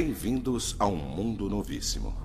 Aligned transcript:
Bem-vindos 0.00 0.76
a 0.78 0.86
um 0.86 0.94
mundo 0.94 1.50
novíssimo. 1.50 2.16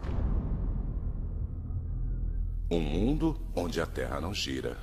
Um 2.70 2.80
mundo 2.80 3.36
onde 3.56 3.82
a 3.82 3.86
Terra 3.88 4.22
não 4.22 4.32
gira. 4.32 4.78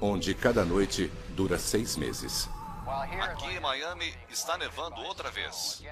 Onde 0.00 0.32
cada 0.32 0.64
noite 0.64 1.12
dura 1.36 1.58
seis 1.58 1.94
meses. 1.98 2.48
Aqui 3.20 3.50
em 3.50 3.60
Miami 3.60 4.14
está 4.30 4.56
nevando 4.56 4.98
outra 5.02 5.30
vez. 5.30 5.84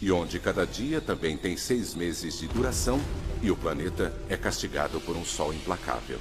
E 0.00 0.12
onde 0.12 0.38
cada 0.38 0.64
dia 0.64 1.00
também 1.00 1.36
tem 1.36 1.56
seis 1.56 1.92
meses 1.92 2.38
de 2.38 2.46
duração 2.46 3.00
e 3.42 3.50
o 3.50 3.56
planeta 3.56 4.16
é 4.28 4.36
castigado 4.36 5.00
por 5.00 5.16
um 5.16 5.24
sol 5.24 5.52
implacável. 5.52 6.20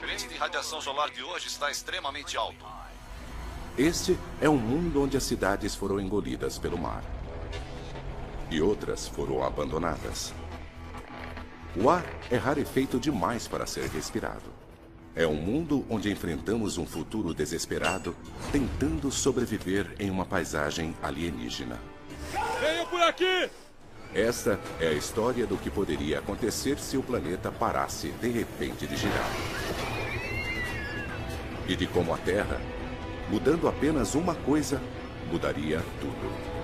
O 0.00 0.06
índice 0.06 0.28
de 0.28 0.36
radiação 0.36 0.80
solar 0.80 1.10
de 1.10 1.24
hoje 1.24 1.48
está 1.48 1.72
extremamente 1.72 2.36
alto. 2.36 2.83
Este 3.76 4.16
é 4.40 4.48
um 4.48 4.56
mundo 4.56 5.02
onde 5.02 5.16
as 5.16 5.24
cidades 5.24 5.74
foram 5.74 5.98
engolidas 5.98 6.58
pelo 6.58 6.78
mar. 6.78 7.02
E 8.48 8.60
outras 8.60 9.08
foram 9.08 9.42
abandonadas. 9.42 10.32
O 11.76 11.90
ar 11.90 12.04
é 12.30 12.36
rarefeito 12.36 13.00
demais 13.00 13.48
para 13.48 13.66
ser 13.66 13.88
respirado. 13.88 14.54
É 15.16 15.26
um 15.26 15.34
mundo 15.34 15.84
onde 15.90 16.08
enfrentamos 16.08 16.78
um 16.78 16.86
futuro 16.86 17.34
desesperado, 17.34 18.14
tentando 18.52 19.10
sobreviver 19.10 19.92
em 19.98 20.08
uma 20.08 20.24
paisagem 20.24 20.94
alienígena. 21.02 21.80
Venha 22.60 22.86
por 22.86 23.02
aqui! 23.02 23.50
Esta 24.14 24.60
é 24.80 24.86
a 24.86 24.92
história 24.92 25.48
do 25.48 25.56
que 25.56 25.68
poderia 25.68 26.20
acontecer 26.20 26.78
se 26.78 26.96
o 26.96 27.02
planeta 27.02 27.50
parasse 27.50 28.10
de 28.20 28.28
repente 28.28 28.86
de 28.86 28.96
girar. 28.96 29.30
E 31.66 31.74
de 31.74 31.88
como 31.88 32.14
a 32.14 32.18
Terra, 32.18 32.60
mudando 33.30 33.68
apenas 33.68 34.14
uma 34.14 34.34
coisa, 34.34 34.80
mudaria 35.30 35.82
tudo. 36.00 36.54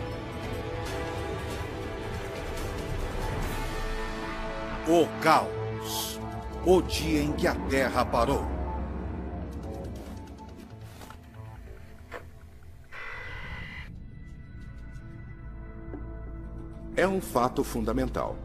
O 4.89 5.07
caos. 5.23 6.19
O 6.65 6.83
dia 6.83 7.23
em 7.23 7.33
que 7.33 7.47
a 7.47 7.55
Terra 7.55 8.05
parou. 8.05 8.45
É 16.97 17.09
um 17.09 17.21
fato 17.21 17.65
fundamental. 17.65 18.37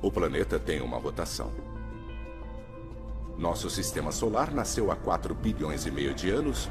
O 0.00 0.10
planeta 0.10 0.58
tem 0.58 0.80
uma 0.80 0.98
rotação. 0.98 1.73
Nosso 3.36 3.68
sistema 3.68 4.12
solar 4.12 4.52
nasceu 4.52 4.90
há 4.90 4.96
4 4.96 5.34
bilhões 5.34 5.86
e 5.86 5.90
meio 5.90 6.14
de 6.14 6.30
anos 6.30 6.68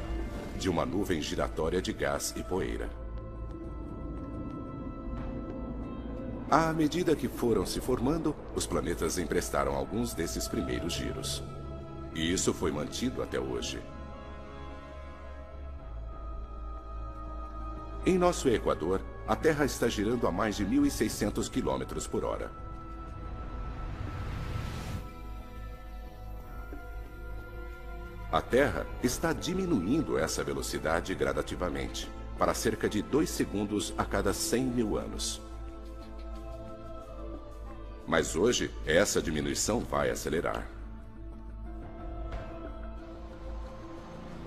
de 0.58 0.70
uma 0.70 0.86
nuvem 0.86 1.20
giratória 1.20 1.82
de 1.82 1.92
gás 1.92 2.32
e 2.36 2.42
poeira. 2.42 2.88
À 6.50 6.72
medida 6.72 7.16
que 7.16 7.28
foram 7.28 7.66
se 7.66 7.80
formando, 7.80 8.34
os 8.54 8.66
planetas 8.66 9.18
emprestaram 9.18 9.74
alguns 9.74 10.14
desses 10.14 10.46
primeiros 10.46 10.92
giros. 10.92 11.42
E 12.14 12.32
isso 12.32 12.54
foi 12.54 12.70
mantido 12.70 13.22
até 13.22 13.38
hoje. 13.40 13.82
Em 18.06 18.16
nosso 18.16 18.48
Equador, 18.48 19.00
a 19.26 19.34
Terra 19.34 19.64
está 19.64 19.88
girando 19.88 20.26
a 20.26 20.32
mais 20.32 20.56
de 20.56 20.64
1.600 20.64 21.50
km 21.50 22.08
por 22.08 22.24
hora. 22.24 22.63
A 28.34 28.42
Terra 28.42 28.84
está 29.00 29.32
diminuindo 29.32 30.18
essa 30.18 30.42
velocidade 30.42 31.14
gradativamente, 31.14 32.10
para 32.36 32.52
cerca 32.52 32.88
de 32.88 33.00
2 33.00 33.30
segundos 33.30 33.94
a 33.96 34.04
cada 34.04 34.34
100 34.34 34.64
mil 34.64 34.98
anos. 34.98 35.40
Mas 38.08 38.34
hoje, 38.34 38.72
essa 38.84 39.22
diminuição 39.22 39.78
vai 39.78 40.10
acelerar. 40.10 40.66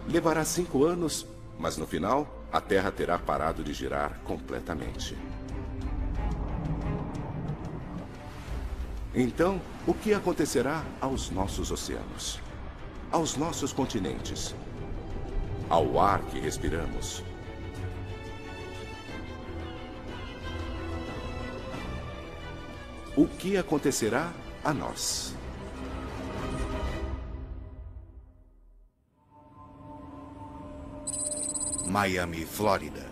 Levará 0.10 0.44
cinco 0.44 0.84
anos, 0.84 1.26
mas 1.58 1.78
no 1.78 1.88
final, 1.88 2.44
a 2.52 2.60
Terra 2.60 2.92
terá 2.92 3.18
parado 3.18 3.64
de 3.64 3.72
girar 3.72 4.20
completamente. 4.26 5.18
Então, 9.16 9.62
o 9.88 9.94
que 9.94 10.14
acontecerá 10.14 10.84
aos 11.00 11.30
nossos 11.30 11.72
oceanos? 11.72 12.46
Aos 13.10 13.38
nossos 13.38 13.72
continentes? 13.72 14.54
Ao 15.70 15.98
ar 15.98 16.22
que 16.24 16.42
respiramos? 16.42 17.24
O 23.16 23.26
que 23.26 23.56
acontecerá 23.56 24.34
a 24.62 24.74
nós? 24.74 25.34
Miami, 31.86 32.46
Flórida. 32.46 33.08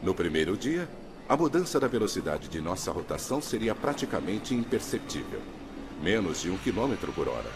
No 0.00 0.14
primeiro 0.14 0.56
dia, 0.56 0.88
a 1.28 1.36
mudança 1.36 1.80
da 1.80 1.88
velocidade 1.88 2.48
de 2.48 2.60
nossa 2.60 2.92
rotação 2.92 3.40
seria 3.42 3.74
praticamente 3.74 4.54
imperceptível 4.54 5.63
menos 6.04 6.42
de 6.42 6.50
um 6.50 6.58
quilômetro 6.58 7.10
por 7.14 7.26
hora. 7.26 7.50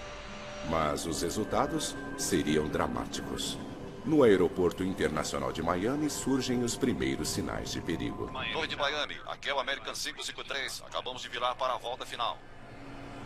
Mas 0.71 1.05
os 1.05 1.21
resultados 1.21 1.95
seriam 2.17 2.67
dramáticos. 2.67 3.59
No 4.07 4.23
aeroporto 4.23 4.83
internacional 4.83 5.53
de 5.53 5.63
Miami 5.63 6.09
surgem 6.09 6.65
os 6.65 6.75
primeiros 6.75 7.29
sinais 7.29 7.71
de 7.71 7.81
perigo. 7.83 8.33
Torre 8.55 8.67
de 8.67 8.75
Miami, 8.75 9.17
aqui 9.27 9.51
é 9.51 9.55
o 9.55 9.61
American 9.61 9.93
553. 9.93 10.83
Acabamos 10.87 11.21
de 11.21 11.29
virar 11.29 11.55
para 11.57 11.75
a 11.75 11.77
volta 11.77 12.07
final. 12.07 12.39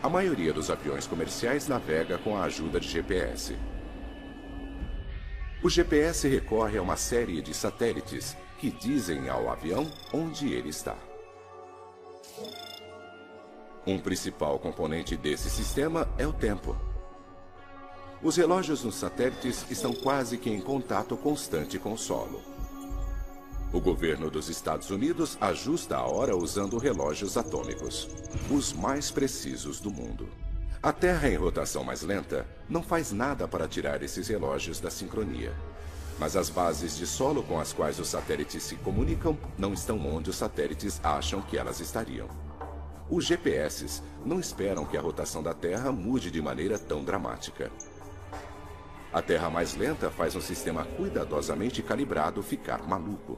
A 0.01 0.09
maioria 0.09 0.51
dos 0.51 0.69
aviões 0.69 1.07
comerciais 1.07 1.69
navega 1.69 2.17
com 2.17 2.35
a 2.35 2.43
ajuda 2.43 2.77
de 2.77 2.89
GPS. 2.89 3.55
O 5.63 5.69
GPS 5.69 6.27
recorre 6.27 6.77
a 6.77 6.81
uma 6.81 6.97
série 6.97 7.41
de 7.41 7.53
satélites 7.53 8.35
que 8.59 8.69
dizem 8.69 9.29
ao 9.29 9.49
avião 9.49 9.89
onde 10.11 10.51
ele 10.51 10.67
está. 10.67 10.97
Um 13.85 13.99
principal 13.99 14.57
componente 14.59 15.17
desse 15.17 15.49
sistema 15.49 16.07
é 16.17 16.25
o 16.25 16.31
tempo. 16.31 16.75
Os 18.21 18.37
relógios 18.37 18.81
nos 18.81 18.95
satélites 18.95 19.65
estão 19.69 19.91
quase 19.93 20.37
que 20.37 20.49
em 20.49 20.61
contato 20.61 21.17
constante 21.17 21.77
com 21.77 21.91
o 21.91 21.97
solo. 21.97 22.41
O 23.73 23.81
governo 23.81 24.29
dos 24.29 24.47
Estados 24.47 24.89
Unidos 24.89 25.37
ajusta 25.41 25.97
a 25.97 26.05
hora 26.05 26.37
usando 26.37 26.77
relógios 26.77 27.35
atômicos, 27.35 28.07
os 28.49 28.71
mais 28.71 29.11
precisos 29.11 29.81
do 29.81 29.91
mundo. 29.91 30.29
A 30.81 30.93
Terra 30.93 31.27
em 31.27 31.35
rotação 31.35 31.83
mais 31.83 32.03
lenta 32.03 32.47
não 32.69 32.81
faz 32.81 33.11
nada 33.11 33.49
para 33.49 33.67
tirar 33.67 34.01
esses 34.01 34.29
relógios 34.29 34.79
da 34.79 34.89
sincronia. 34.89 35.53
Mas 36.17 36.37
as 36.37 36.49
bases 36.49 36.95
de 36.95 37.05
solo 37.05 37.43
com 37.43 37.59
as 37.59 37.73
quais 37.73 37.99
os 37.99 38.07
satélites 38.07 38.63
se 38.63 38.75
comunicam 38.75 39.37
não 39.57 39.73
estão 39.73 39.99
onde 40.07 40.29
os 40.29 40.37
satélites 40.37 41.01
acham 41.03 41.41
que 41.41 41.57
elas 41.57 41.81
estariam. 41.81 42.42
Os 43.09 43.25
GPS 43.25 44.01
não 44.25 44.39
esperam 44.39 44.85
que 44.85 44.97
a 44.97 45.01
rotação 45.01 45.43
da 45.43 45.53
Terra 45.53 45.91
mude 45.91 46.31
de 46.31 46.41
maneira 46.41 46.79
tão 46.79 47.03
dramática. 47.03 47.71
A 49.11 49.21
Terra 49.21 49.49
mais 49.49 49.75
lenta 49.75 50.09
faz 50.09 50.35
um 50.35 50.41
sistema 50.41 50.85
cuidadosamente 50.85 51.83
calibrado 51.83 52.41
ficar 52.41 52.87
maluco. 52.87 53.37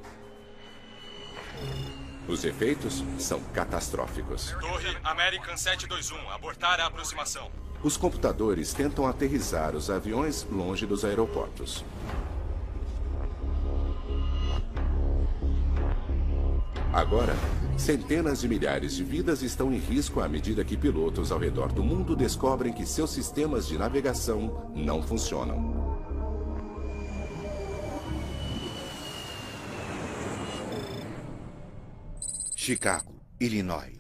Os 2.28 2.44
efeitos 2.44 3.04
são 3.20 3.40
catastróficos. 3.54 4.52
Torre 4.60 4.98
American 5.04 5.58
721, 5.58 6.30
abortar 6.32 6.80
a 6.80 6.88
aproximação. 6.88 7.52
Os 7.84 7.98
computadores 7.98 8.74
tentam 8.74 9.06
aterrizar 9.06 9.76
os 9.76 9.90
aviões 9.90 10.48
longe 10.50 10.86
dos 10.86 11.06
aeroportos. 11.06 11.84
Agora, 16.96 17.36
centenas 17.78 18.40
de 18.40 18.48
milhares 18.48 18.96
de 18.96 19.04
vidas 19.04 19.42
estão 19.42 19.70
em 19.70 19.78
risco 19.78 20.22
à 20.22 20.30
medida 20.30 20.64
que 20.64 20.78
pilotos 20.78 21.30
ao 21.30 21.38
redor 21.38 21.74
do 21.74 21.84
mundo 21.84 22.16
descobrem 22.16 22.72
que 22.72 22.86
seus 22.86 23.10
sistemas 23.10 23.68
de 23.68 23.78
navegação 23.78 24.72
não 24.74 25.04
funcionam. 25.04 26.00
Chicago, 32.56 33.14
Illinois. 33.42 34.00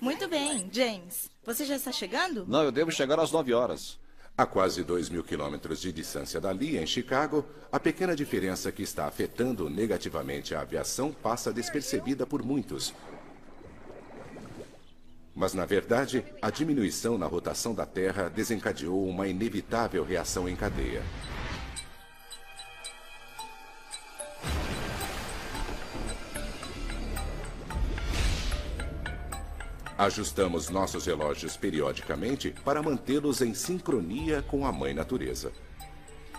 Muito 0.00 0.26
bem, 0.26 0.68
James. 0.72 1.30
Você 1.44 1.64
já 1.64 1.76
está 1.76 1.92
chegando? 1.92 2.44
Não, 2.48 2.64
eu 2.64 2.72
devo 2.72 2.90
chegar 2.90 3.20
às 3.20 3.30
9 3.30 3.54
horas. 3.54 4.00
A 4.36 4.46
quase 4.46 4.82
2 4.82 5.10
mil 5.10 5.22
quilômetros 5.22 5.80
de 5.80 5.92
distância 5.92 6.40
dali, 6.40 6.78
em 6.78 6.86
Chicago, 6.86 7.44
a 7.70 7.78
pequena 7.78 8.16
diferença 8.16 8.72
que 8.72 8.82
está 8.82 9.06
afetando 9.06 9.68
negativamente 9.68 10.54
a 10.54 10.60
aviação 10.62 11.12
passa 11.12 11.52
despercebida 11.52 12.26
por 12.26 12.42
muitos. 12.42 12.94
Mas, 15.34 15.54
na 15.54 15.64
verdade, 15.64 16.24
a 16.42 16.50
diminuição 16.50 17.16
na 17.16 17.26
rotação 17.26 17.74
da 17.74 17.86
Terra 17.86 18.28
desencadeou 18.28 19.06
uma 19.06 19.28
inevitável 19.28 20.04
reação 20.04 20.48
em 20.48 20.56
cadeia. 20.56 21.02
Ajustamos 30.00 30.70
nossos 30.70 31.04
relógios 31.04 31.58
periodicamente 31.58 32.54
para 32.64 32.82
mantê-los 32.82 33.42
em 33.42 33.52
sincronia 33.52 34.40
com 34.40 34.64
a 34.64 34.72
Mãe 34.72 34.94
Natureza. 34.94 35.52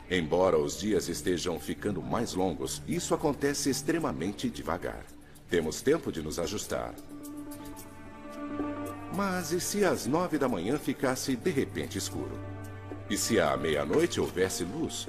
Embora 0.10 0.58
os 0.58 0.80
dias 0.80 1.08
estejam 1.08 1.60
ficando 1.60 2.02
mais 2.02 2.34
longos, 2.34 2.82
isso 2.88 3.14
acontece 3.14 3.70
extremamente 3.70 4.50
devagar. 4.50 5.06
Temos 5.48 5.80
tempo 5.80 6.12
de 6.12 6.24
nos 6.24 6.40
ajustar. 6.40 6.96
Mas 9.16 9.52
e 9.52 9.62
se 9.62 9.86
às 9.86 10.08
nove 10.08 10.40
da 10.40 10.50
manhã 10.50 10.80
ficasse 10.80 11.36
de 11.36 11.52
repente 11.52 12.00
escuro? 12.00 12.40
E 13.12 13.16
se 13.16 13.40
à 13.40 13.56
meia-noite 13.56 14.20
houvesse 14.20 14.64
luz? 14.64 15.08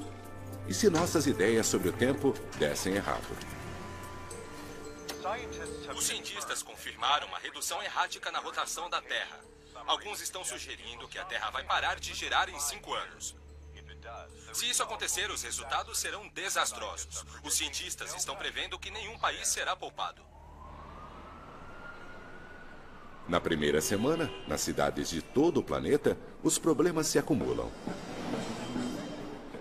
E 0.68 0.74
se 0.74 0.90
nossas 0.90 1.26
ideias 1.26 1.66
sobre 1.66 1.88
o 1.88 1.92
tempo 1.92 2.34
dessem 2.58 2.96
errado? 2.96 3.34
Os 5.96 6.04
cientistas 6.04 6.62
uma 7.24 7.38
redução 7.38 7.82
errática 7.82 8.30
na 8.30 8.38
rotação 8.38 8.88
da 8.88 9.02
Terra. 9.02 9.40
Alguns 9.86 10.20
estão 10.20 10.44
sugerindo 10.44 11.08
que 11.08 11.18
a 11.18 11.24
Terra 11.24 11.50
vai 11.50 11.64
parar 11.64 11.98
de 11.98 12.14
girar 12.14 12.48
em 12.48 12.58
cinco 12.60 12.94
anos. 12.94 13.34
Se 14.52 14.70
isso 14.70 14.82
acontecer, 14.82 15.28
os 15.30 15.42
resultados 15.42 15.98
serão 15.98 16.28
desastrosos. 16.28 17.24
Os 17.42 17.54
cientistas 17.54 18.14
estão 18.14 18.36
prevendo 18.36 18.78
que 18.78 18.90
nenhum 18.90 19.18
país 19.18 19.48
será 19.48 19.74
poupado. 19.74 20.22
Na 23.28 23.40
primeira 23.40 23.80
semana, 23.80 24.30
nas 24.46 24.60
cidades 24.60 25.10
de 25.10 25.22
todo 25.22 25.58
o 25.58 25.62
planeta, 25.62 26.16
os 26.42 26.56
problemas 26.56 27.08
se 27.08 27.18
acumulam. 27.18 27.70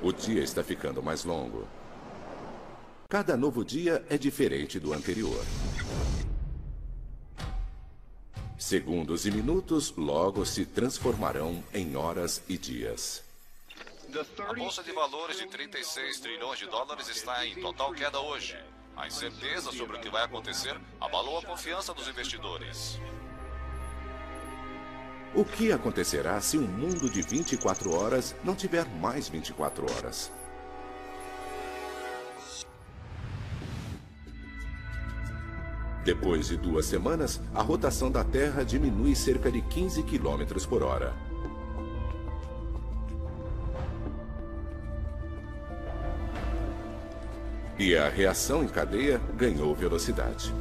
O 0.02 0.12
dia 0.12 0.44
está 0.44 0.64
ficando 0.64 1.02
mais 1.02 1.24
longo. 1.24 1.68
Cada 3.10 3.36
novo 3.36 3.66
dia 3.66 4.06
é 4.10 4.18
diferente 4.18 4.80
do 4.80 4.94
anterior. 4.94 5.44
Segundos 8.62 9.26
e 9.26 9.32
minutos 9.32 9.92
logo 9.98 10.46
se 10.46 10.68
transformarão 10.68 11.64
em 11.74 11.96
horas 11.96 12.44
e 12.48 12.60
dias. 12.60 13.24
A 14.38 14.54
bolsa 14.54 14.84
de 14.84 14.92
valores 14.92 15.40
de 15.40 15.48
36 15.48 16.20
trilhões 16.20 16.60
de 16.60 16.68
dólares 16.68 17.08
está 17.08 17.44
em 17.44 17.60
total 17.60 17.92
queda 17.92 18.20
hoje. 18.20 18.56
A 18.96 19.08
incerteza 19.08 19.72
sobre 19.72 19.98
o 19.98 20.00
que 20.00 20.12
vai 20.12 20.24
acontecer 20.24 20.80
abalou 21.02 21.40
a 21.40 21.42
confiança 21.42 21.92
dos 21.92 22.08
investidores. 22.08 23.00
O 25.34 25.44
que 25.44 25.72
acontecerá 25.72 26.40
se 26.40 26.60
um 26.60 26.68
mundo 26.68 27.10
de 27.10 27.24
24 27.24 27.92
horas 27.92 28.36
não 28.44 28.54
tiver 28.54 28.86
mais 28.86 29.28
24 29.28 29.92
horas? 29.92 30.32
Depois 36.04 36.48
de 36.48 36.58
duas 36.58 36.86
semanas, 36.86 37.40
a 37.54 37.62
rotação 37.62 38.10
da 38.10 38.24
Terra 38.24 38.64
diminui 38.64 39.16
cerca 39.16 39.52
de 39.52 39.62
15 39.62 40.02
km 40.02 40.68
por 40.68 40.82
hora. 40.82 41.14
E 47.78 47.96
a 47.96 48.10
reação 48.10 48.64
em 48.64 48.68
cadeia 48.68 49.20
ganhou 49.36 49.76
velocidade. 49.76 50.54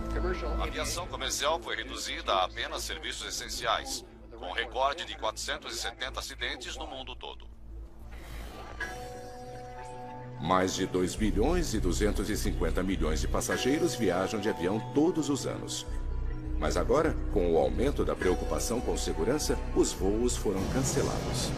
A 0.58 0.64
aviação 0.64 1.06
comercial 1.06 1.60
foi 1.60 1.76
reduzida 1.76 2.32
a 2.32 2.44
apenas 2.44 2.82
serviços 2.82 3.26
essenciais, 3.26 4.04
com 4.30 4.52
recorde 4.52 5.06
de 5.06 5.16
470 5.16 6.18
acidentes 6.18 6.76
no 6.76 6.86
mundo 6.86 7.14
todo. 7.16 7.46
Mais 10.40 10.74
de 10.74 10.86
2 10.86 11.16
bilhões 11.16 11.74
e 11.74 11.80
250 11.80 12.82
milhões 12.82 13.20
de 13.20 13.28
passageiros 13.28 13.94
viajam 13.94 14.40
de 14.40 14.48
avião 14.48 14.80
todos 14.94 15.28
os 15.28 15.46
anos. 15.46 15.86
Mas 16.58 16.78
agora, 16.78 17.14
com 17.32 17.52
o 17.52 17.58
aumento 17.58 18.04
da 18.04 18.16
preocupação 18.16 18.80
com 18.80 18.96
segurança, 18.96 19.58
os 19.76 19.92
voos 19.92 20.36
foram 20.36 20.62
cancelados. 20.72 21.50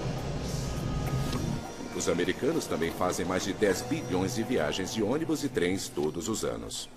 Os 1.94 2.08
americanos 2.08 2.66
também 2.66 2.90
fazem 2.90 3.24
mais 3.24 3.44
de 3.44 3.52
10 3.52 3.82
bilhões 3.82 4.34
de 4.34 4.42
viagens 4.42 4.92
de 4.92 5.02
ônibus 5.02 5.44
e 5.44 5.48
trens 5.48 5.88
todos 5.88 6.28
os 6.28 6.44
anos. 6.44 6.88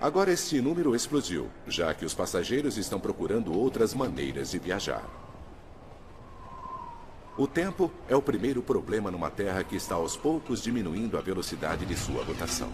Agora 0.00 0.32
este 0.32 0.60
número 0.60 0.94
explodiu, 0.94 1.48
já 1.66 1.92
que 1.92 2.04
os 2.04 2.14
passageiros 2.14 2.78
estão 2.78 2.98
procurando 2.98 3.58
outras 3.58 3.92
maneiras 3.92 4.50
de 4.50 4.58
viajar. 4.58 5.25
O 7.38 7.46
tempo 7.46 7.92
é 8.08 8.16
o 8.16 8.22
primeiro 8.22 8.62
problema 8.62 9.10
numa 9.10 9.30
Terra 9.30 9.62
que 9.62 9.76
está 9.76 9.94
aos 9.94 10.16
poucos 10.16 10.62
diminuindo 10.62 11.18
a 11.18 11.20
velocidade 11.20 11.84
de 11.84 11.94
sua 11.94 12.24
rotação. 12.24 12.70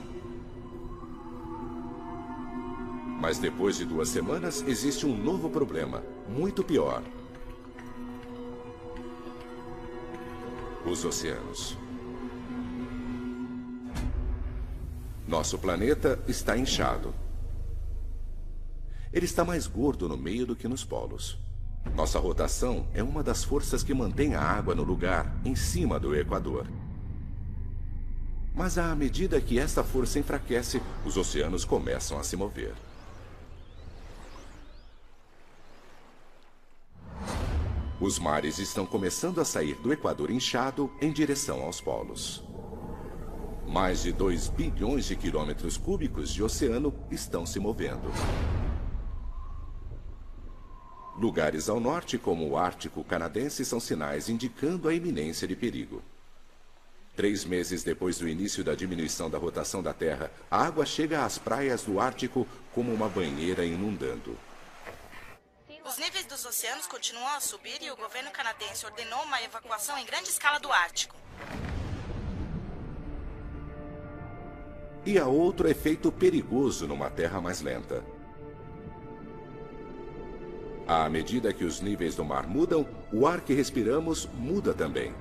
Mas 3.20 3.38
depois 3.38 3.76
de 3.76 3.84
duas 3.84 4.08
semanas, 4.08 4.62
existe 4.62 5.04
um 5.04 5.16
novo 5.16 5.50
problema, 5.50 6.04
muito 6.28 6.62
pior. 6.62 7.02
Os 10.86 11.04
oceanos. 11.04 11.76
Nosso 15.26 15.58
planeta 15.58 16.22
está 16.28 16.56
inchado. 16.56 17.12
Ele 19.12 19.24
está 19.24 19.44
mais 19.44 19.66
gordo 19.66 20.08
no 20.08 20.16
meio 20.16 20.46
do 20.46 20.54
que 20.54 20.68
nos 20.68 20.84
polos. 20.84 21.36
Nossa 21.94 22.18
rotação 22.18 22.86
é 22.94 23.02
uma 23.02 23.22
das 23.22 23.44
forças 23.44 23.82
que 23.82 23.92
mantém 23.92 24.34
a 24.34 24.40
água 24.40 24.74
no 24.74 24.82
lugar, 24.82 25.34
em 25.44 25.54
cima 25.54 26.00
do 26.00 26.16
Equador. 26.16 26.66
Mas 28.54 28.78
à 28.78 28.94
medida 28.94 29.40
que 29.40 29.58
esta 29.58 29.82
força 29.82 30.18
enfraquece, 30.18 30.82
os 31.04 31.16
oceanos 31.16 31.64
começam 31.64 32.18
a 32.18 32.24
se 32.24 32.36
mover. 32.36 32.74
Os 38.00 38.18
mares 38.18 38.58
estão 38.58 38.84
começando 38.84 39.40
a 39.40 39.44
sair 39.44 39.76
do 39.76 39.92
Equador 39.92 40.30
inchado 40.30 40.90
em 41.00 41.12
direção 41.12 41.62
aos 41.62 41.80
polos. 41.80 42.42
Mais 43.66 44.02
de 44.02 44.12
2 44.12 44.48
bilhões 44.48 45.06
de 45.06 45.14
quilômetros 45.14 45.76
cúbicos 45.76 46.32
de 46.32 46.42
oceano 46.42 46.92
estão 47.10 47.46
se 47.46 47.60
movendo. 47.60 48.10
Lugares 51.22 51.68
ao 51.68 51.78
norte, 51.78 52.18
como 52.18 52.48
o 52.48 52.56
Ártico 52.56 53.04
canadense, 53.04 53.64
são 53.64 53.78
sinais 53.78 54.28
indicando 54.28 54.88
a 54.88 54.92
iminência 54.92 55.46
de 55.46 55.54
perigo. 55.54 56.02
Três 57.14 57.44
meses 57.44 57.84
depois 57.84 58.18
do 58.18 58.28
início 58.28 58.64
da 58.64 58.74
diminuição 58.74 59.30
da 59.30 59.38
rotação 59.38 59.80
da 59.84 59.94
Terra, 59.94 60.32
a 60.50 60.66
água 60.66 60.84
chega 60.84 61.24
às 61.24 61.38
praias 61.38 61.84
do 61.84 62.00
Ártico 62.00 62.44
como 62.74 62.92
uma 62.92 63.08
banheira 63.08 63.64
inundando. 63.64 64.36
Os 65.84 65.96
níveis 65.96 66.26
dos 66.26 66.44
oceanos 66.44 66.88
continuam 66.88 67.36
a 67.36 67.40
subir 67.40 67.80
e 67.80 67.90
o 67.92 67.96
governo 67.96 68.32
canadense 68.32 68.84
ordenou 68.84 69.22
uma 69.22 69.40
evacuação 69.42 69.96
em 69.98 70.04
grande 70.04 70.28
escala 70.28 70.58
do 70.58 70.72
Ártico. 70.72 71.14
E 75.06 75.20
há 75.20 75.26
outro 75.28 75.68
efeito 75.68 76.10
perigoso 76.10 76.88
numa 76.88 77.08
Terra 77.08 77.40
mais 77.40 77.60
lenta. 77.60 78.02
À 80.86 81.08
medida 81.08 81.52
que 81.52 81.64
os 81.64 81.80
níveis 81.80 82.14
do 82.16 82.24
mar 82.24 82.46
mudam, 82.46 82.86
o 83.12 83.26
ar 83.26 83.40
que 83.40 83.54
respiramos 83.54 84.28
muda 84.34 84.74
também. 84.74 85.14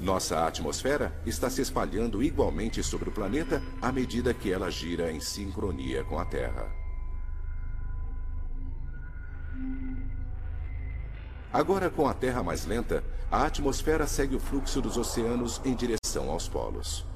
Nossa 0.00 0.46
atmosfera 0.46 1.12
está 1.26 1.50
se 1.50 1.60
espalhando 1.60 2.22
igualmente 2.22 2.82
sobre 2.84 3.08
o 3.08 3.12
planeta 3.12 3.60
à 3.82 3.90
medida 3.90 4.32
que 4.32 4.52
ela 4.52 4.70
gira 4.70 5.10
em 5.10 5.18
sincronia 5.18 6.04
com 6.04 6.18
a 6.18 6.24
Terra. 6.24 6.70
Agora, 11.52 11.90
com 11.90 12.06
a 12.06 12.14
Terra 12.14 12.42
mais 12.42 12.64
lenta, 12.64 13.02
a 13.30 13.46
atmosfera 13.46 14.06
segue 14.06 14.36
o 14.36 14.40
fluxo 14.40 14.80
dos 14.80 14.96
oceanos 14.96 15.60
em 15.64 15.74
direção 15.74 16.30
aos 16.30 16.48
polos. 16.48 17.07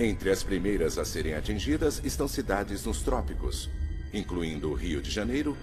Entre 0.00 0.30
as 0.30 0.44
primeiras 0.44 0.96
a 0.96 1.04
serem 1.04 1.34
atingidas 1.34 2.00
estão 2.04 2.28
cidades 2.28 2.84
nos 2.84 3.02
trópicos, 3.02 3.68
incluindo 4.14 4.72
Rio 4.72 5.02
de 5.02 5.10
Janeiro, 5.10 5.56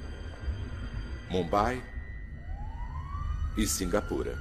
Mumbai 1.29 1.81
e 3.57 3.65
Singapura. 3.65 4.37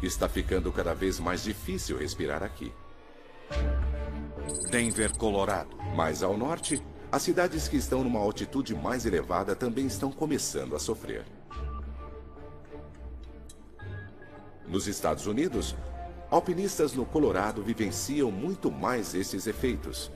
Está 0.00 0.28
ficando 0.28 0.70
cada 0.70 0.94
vez 0.94 1.18
mais 1.18 1.42
difícil 1.42 1.98
respirar 1.98 2.40
aqui. 2.40 2.72
Denver, 4.70 5.16
Colorado. 5.16 5.76
Mais 5.96 6.22
ao 6.22 6.36
norte, 6.36 6.80
as 7.10 7.22
cidades 7.22 7.66
que 7.66 7.76
estão 7.76 8.04
numa 8.04 8.20
altitude 8.20 8.76
mais 8.76 9.04
elevada 9.06 9.56
também 9.56 9.86
estão 9.86 10.12
começando 10.12 10.76
a 10.76 10.78
sofrer. 10.78 11.24
Nos 14.68 14.86
Estados 14.86 15.26
Unidos, 15.26 15.74
alpinistas 16.30 16.92
no 16.92 17.04
Colorado 17.04 17.62
vivenciam 17.62 18.30
muito 18.30 18.70
mais 18.70 19.14
esses 19.14 19.46
efeitos. 19.46 20.10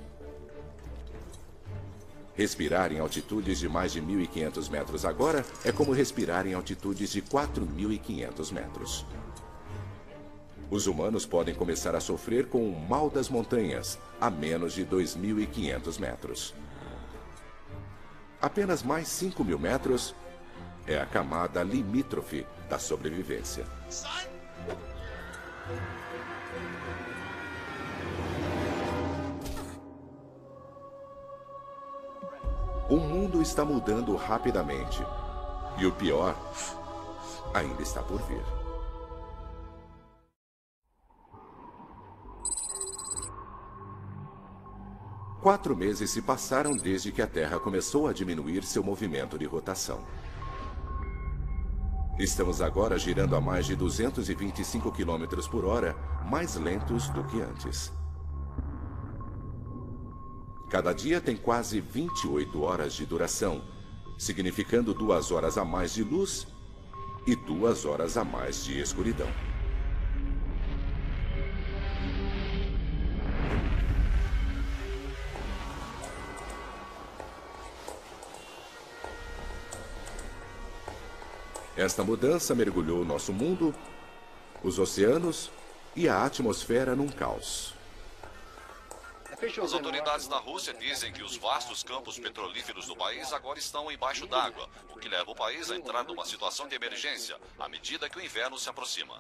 Respirar 2.35 2.93
em 2.93 3.01
altitudes 3.01 3.59
de 3.59 3.69
mais 3.69 3.93
de 3.93 4.01
1.500 4.01 4.71
metros 4.71 5.05
agora 5.05 5.45
é 5.65 5.71
como 5.71 5.93
respirar 5.93 6.47
em 6.47 6.55
altitudes 6.55 7.11
de 7.11 7.21
4.500 7.21 8.53
metros. 8.53 9.07
Os 10.71 10.87
humanos 10.87 11.27
podem 11.27 11.55
começar 11.55 11.95
a 11.97 12.01
sofrer 12.01 12.47
com 12.47 12.71
o 12.71 12.89
mal 12.89 13.11
das 13.11 13.29
montanhas 13.29 13.99
a 14.21 14.31
menos 14.31 14.73
de 14.73 14.87
2.500 14.87 15.99
metros. 15.99 16.55
Apenas 18.41 18.83
mais 18.83 19.09
5 19.09 19.45
mil 19.45 19.59
metros 19.59 20.15
é 20.87 20.99
a 20.99 21.05
camada 21.05 21.63
limítrofe 21.63 22.47
da 22.71 22.79
sobrevivência. 22.79 23.67
O 32.91 32.97
mundo 32.97 33.41
está 33.41 33.65
mudando 33.65 34.17
rapidamente. 34.17 35.01
E 35.79 35.87
o 35.87 35.93
pior 35.93 36.35
ainda 37.55 37.81
está 37.83 38.03
por 38.03 38.21
vir. 38.23 38.43
Quatro 45.41 45.75
meses 45.75 46.11
se 46.11 46.21
passaram 46.21 46.77
desde 46.77 47.13
que 47.13 47.23
a 47.23 47.27
Terra 47.27 47.59
começou 47.59 48.09
a 48.09 48.13
diminuir 48.13 48.63
seu 48.63 48.83
movimento 48.83 49.39
de 49.39 49.47
rotação. 49.47 50.05
Estamos 52.19 52.61
agora 52.61 52.99
girando 52.99 53.35
a 53.35 53.41
mais 53.41 53.67
de 53.67 53.75
225 53.75 54.93
km 54.93 55.49
por 55.51 55.65
hora, 55.65 55.97
mais 56.29 56.57
lentos 56.57 57.09
do 57.09 57.25
que 57.25 57.41
antes. 57.41 57.93
Cada 60.69 60.93
dia 60.93 61.21
tem 61.21 61.37
quase 61.37 61.81
28 61.81 62.63
horas 62.63 62.93
de 62.93 63.07
duração, 63.07 63.63
significando 64.19 64.93
duas 64.93 65.31
horas 65.31 65.57
a 65.57 65.65
mais 65.65 65.95
de 65.95 66.05
luz 66.05 66.47
e 67.27 67.35
duas 67.35 67.85
horas 67.85 68.17
a 68.17 68.25
mais 68.25 68.65
de 68.65 68.79
escuridão. 68.79 69.29
Esta 81.81 82.05
mudança 82.05 82.55
mergulhou 82.55 83.07
nosso 83.07 83.33
mundo, 83.33 83.75
os 84.63 84.79
oceanos 84.79 85.51
e 85.97 86.11
a 86.11 86.27
atmosfera 86.27 86.95
num 86.95 87.09
caos. 87.09 87.73
As 89.63 89.73
autoridades 89.73 90.29
da 90.29 90.37
Rússia 90.37 90.75
dizem 90.75 91.11
que 91.11 91.23
os 91.23 91.39
vastos 91.39 91.83
campos 91.83 92.19
petrolíferos 92.19 92.87
do 92.87 92.95
país 92.95 93.33
agora 93.33 93.59
estão 93.59 93.91
embaixo 93.91 94.27
d'água, 94.27 94.69
o 94.91 94.99
que 94.99 95.09
leva 95.09 95.31
o 95.31 95.35
país 95.35 95.71
a 95.71 95.77
entrar 95.77 96.05
numa 96.05 96.27
situação 96.27 96.69
de 96.69 96.75
emergência 96.75 97.39
à 97.59 97.67
medida 97.67 98.11
que 98.11 98.19
o 98.19 98.23
inverno 98.23 98.59
se 98.59 98.69
aproxima. 98.69 99.19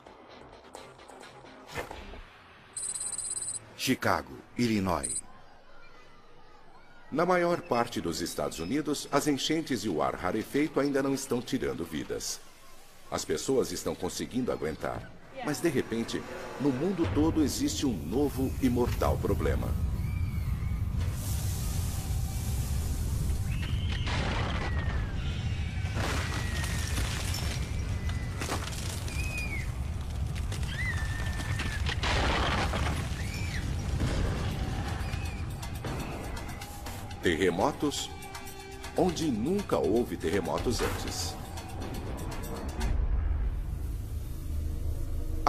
Chicago, 3.74 4.36
Illinois. 4.58 5.22
Na 7.10 7.24
maior 7.24 7.62
parte 7.62 8.02
dos 8.02 8.20
Estados 8.20 8.58
Unidos, 8.58 9.08
as 9.10 9.26
enchentes 9.26 9.82
e 9.82 9.88
o 9.88 10.02
ar 10.02 10.14
rarefeito 10.14 10.78
ainda 10.78 11.02
não 11.02 11.14
estão 11.14 11.40
tirando 11.40 11.86
vidas. 11.86 12.38
As 13.10 13.24
pessoas 13.24 13.72
estão 13.72 13.94
conseguindo 13.94 14.52
aguentar. 14.52 15.10
Mas, 15.44 15.60
de 15.60 15.68
repente, 15.68 16.22
no 16.60 16.70
mundo 16.70 17.08
todo 17.12 17.42
existe 17.42 17.86
um 17.86 17.96
novo 18.06 18.52
e 18.62 18.68
mortal 18.68 19.18
problema. 19.18 19.68
Terremotos 37.22 38.10
onde 38.96 39.30
nunca 39.30 39.78
houve 39.78 40.16
terremotos 40.16 40.80
antes. 40.80 41.39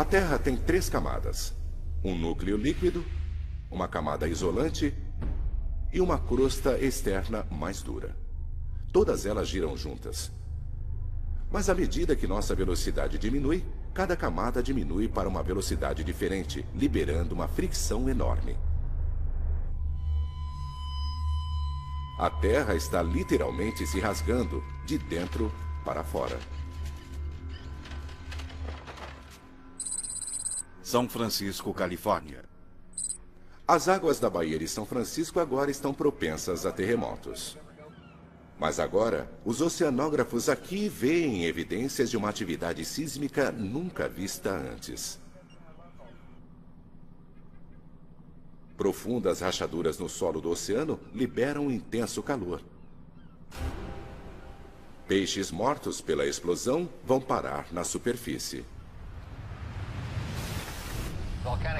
A 0.02 0.04
Terra 0.04 0.40
tem 0.40 0.58
três 0.58 0.90
camadas: 0.90 1.54
um 2.04 2.18
núcleo 2.18 2.58
líquido, 2.58 3.06
uma 3.70 3.88
camada 3.88 4.28
isolante 4.28 4.96
e 5.94 6.02
uma 6.02 6.18
crosta 6.18 6.76
externa 6.80 7.46
mais 7.52 7.84
dura. 7.84 8.18
Todas 8.92 9.28
elas 9.28 9.48
giram 9.48 9.78
juntas. 9.78 10.32
Mas 11.52 11.70
à 11.70 11.76
medida 11.76 12.16
que 12.16 12.26
nossa 12.26 12.56
velocidade 12.56 13.20
diminui, 13.20 13.64
cada 13.94 14.16
camada 14.16 14.64
diminui 14.64 15.08
para 15.08 15.30
uma 15.30 15.44
velocidade 15.44 16.04
diferente, 16.04 16.66
liberando 16.74 17.36
uma 17.36 17.48
fricção 17.48 18.10
enorme. 18.10 18.58
A 22.18 22.28
Terra 22.42 22.74
está 22.74 23.04
literalmente 23.04 23.86
se 23.86 24.00
rasgando 24.00 24.64
de 24.84 24.98
dentro 24.98 25.52
para 25.86 26.04
fora. 26.04 26.40
São 30.92 31.08
Francisco, 31.08 31.74
Califórnia. 31.74 32.44
As 33.66 33.88
águas 33.88 34.20
da 34.20 34.30
Baía 34.30 34.60
de 34.60 34.68
São 34.68 34.86
Francisco 34.86 35.40
agora 35.40 35.72
estão 35.72 35.94
propensas 35.94 36.66
a 36.66 36.72
terremotos. 36.74 37.58
Mas 38.60 38.78
agora, 38.78 39.32
os 39.46 39.62
oceanógrafos 39.62 40.50
aqui 40.50 40.90
veem 40.90 41.46
evidências 41.46 42.10
de 42.10 42.18
uma 42.18 42.28
atividade 42.28 42.84
sísmica 42.84 43.54
nunca 43.54 44.10
vista 44.10 44.52
antes. 44.52 45.18
Profundas 48.76 49.40
rachaduras 49.40 49.98
no 49.98 50.10
solo 50.10 50.42
do 50.42 50.50
oceano 50.50 51.00
liberam 51.16 51.68
um 51.68 51.72
intenso 51.72 52.22
calor. 52.22 52.62
Peixes 55.08 55.52
mortos 55.52 56.02
pela 56.02 56.26
explosão 56.26 56.90
vão 57.06 57.22
parar 57.22 57.72
na 57.72 57.86
superfície. 57.86 58.66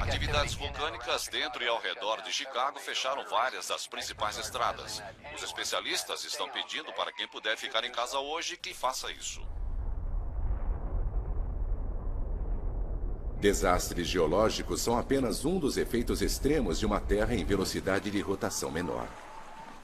Atividades 0.02 0.54
vulcânicas 0.54 1.28
dentro 1.28 1.62
e 1.62 1.68
ao 1.68 1.80
redor 1.80 2.20
de 2.22 2.32
Chicago 2.32 2.80
fecharam 2.80 3.24
várias 3.28 3.68
das 3.68 3.86
principais 3.86 4.36
estradas. 4.36 5.00
Os 5.36 5.42
especialistas 5.42 6.24
estão 6.24 6.48
pedindo 6.48 6.92
para 6.94 7.12
quem 7.12 7.28
puder 7.28 7.56
ficar 7.56 7.84
em 7.84 7.92
casa 7.92 8.18
hoje 8.18 8.56
que 8.56 8.74
faça 8.74 9.12
isso. 9.12 9.40
Desastres 13.38 14.08
geológicos 14.08 14.80
são 14.80 14.98
apenas 14.98 15.44
um 15.44 15.60
dos 15.60 15.76
efeitos 15.76 16.22
extremos 16.22 16.80
de 16.80 16.86
uma 16.86 17.00
Terra 17.00 17.32
em 17.32 17.44
velocidade 17.44 18.10
de 18.10 18.20
rotação 18.20 18.70
menor. 18.70 19.06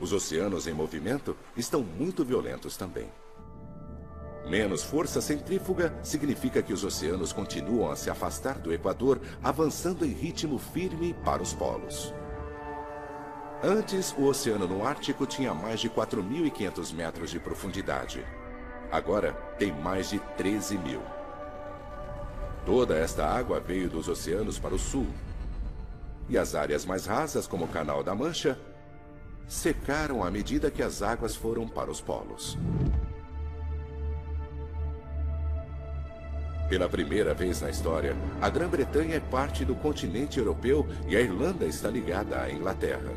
Os 0.00 0.12
oceanos 0.12 0.66
em 0.66 0.72
movimento 0.72 1.36
estão 1.56 1.82
muito 1.82 2.24
violentos 2.24 2.76
também. 2.76 3.10
Menos 4.48 4.82
força 4.82 5.20
centrífuga 5.20 5.92
significa 6.02 6.62
que 6.62 6.72
os 6.72 6.82
oceanos 6.82 7.34
continuam 7.34 7.90
a 7.90 7.96
se 7.96 8.08
afastar 8.08 8.58
do 8.58 8.72
Equador, 8.72 9.20
avançando 9.42 10.06
em 10.06 10.12
ritmo 10.12 10.58
firme 10.58 11.14
para 11.22 11.42
os 11.42 11.52
polos. 11.52 12.14
Antes, 13.62 14.14
o 14.16 14.24
oceano 14.24 14.66
no 14.66 14.86
Ártico 14.86 15.26
tinha 15.26 15.52
mais 15.52 15.80
de 15.80 15.90
4.500 15.90 16.94
metros 16.94 17.30
de 17.30 17.38
profundidade. 17.38 18.24
Agora, 18.90 19.32
tem 19.58 19.70
mais 19.70 20.08
de 20.08 20.18
13 20.38 20.78
mil. 20.78 21.02
Toda 22.64 22.96
esta 22.96 23.26
água 23.26 23.60
veio 23.60 23.90
dos 23.90 24.08
oceanos 24.08 24.58
para 24.58 24.74
o 24.74 24.78
sul. 24.78 25.08
E 26.26 26.38
as 26.38 26.54
áreas 26.54 26.86
mais 26.86 27.04
rasas, 27.04 27.46
como 27.46 27.66
o 27.66 27.68
Canal 27.68 28.02
da 28.02 28.14
Mancha, 28.14 28.58
secaram 29.46 30.24
à 30.24 30.30
medida 30.30 30.70
que 30.70 30.82
as 30.82 31.02
águas 31.02 31.36
foram 31.36 31.68
para 31.68 31.90
os 31.90 32.00
polos. 32.00 32.56
Pela 36.68 36.86
primeira 36.86 37.32
vez 37.32 37.62
na 37.62 37.70
história, 37.70 38.14
a 38.42 38.50
Grã-Bretanha 38.50 39.16
é 39.16 39.20
parte 39.20 39.64
do 39.64 39.74
continente 39.74 40.38
europeu 40.38 40.86
e 41.08 41.16
a 41.16 41.20
Irlanda 41.20 41.64
está 41.64 41.88
ligada 41.88 42.42
à 42.42 42.52
Inglaterra. 42.52 43.12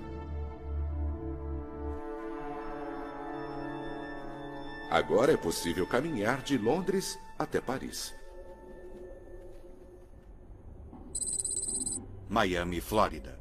Agora 4.89 5.33
é 5.33 5.37
possível 5.37 5.85
caminhar 5.85 6.41
de 6.41 6.57
Londres 6.57 7.19
até 7.37 7.59
Paris. 7.59 8.13
Miami, 12.29 12.79
Flórida. 12.79 13.37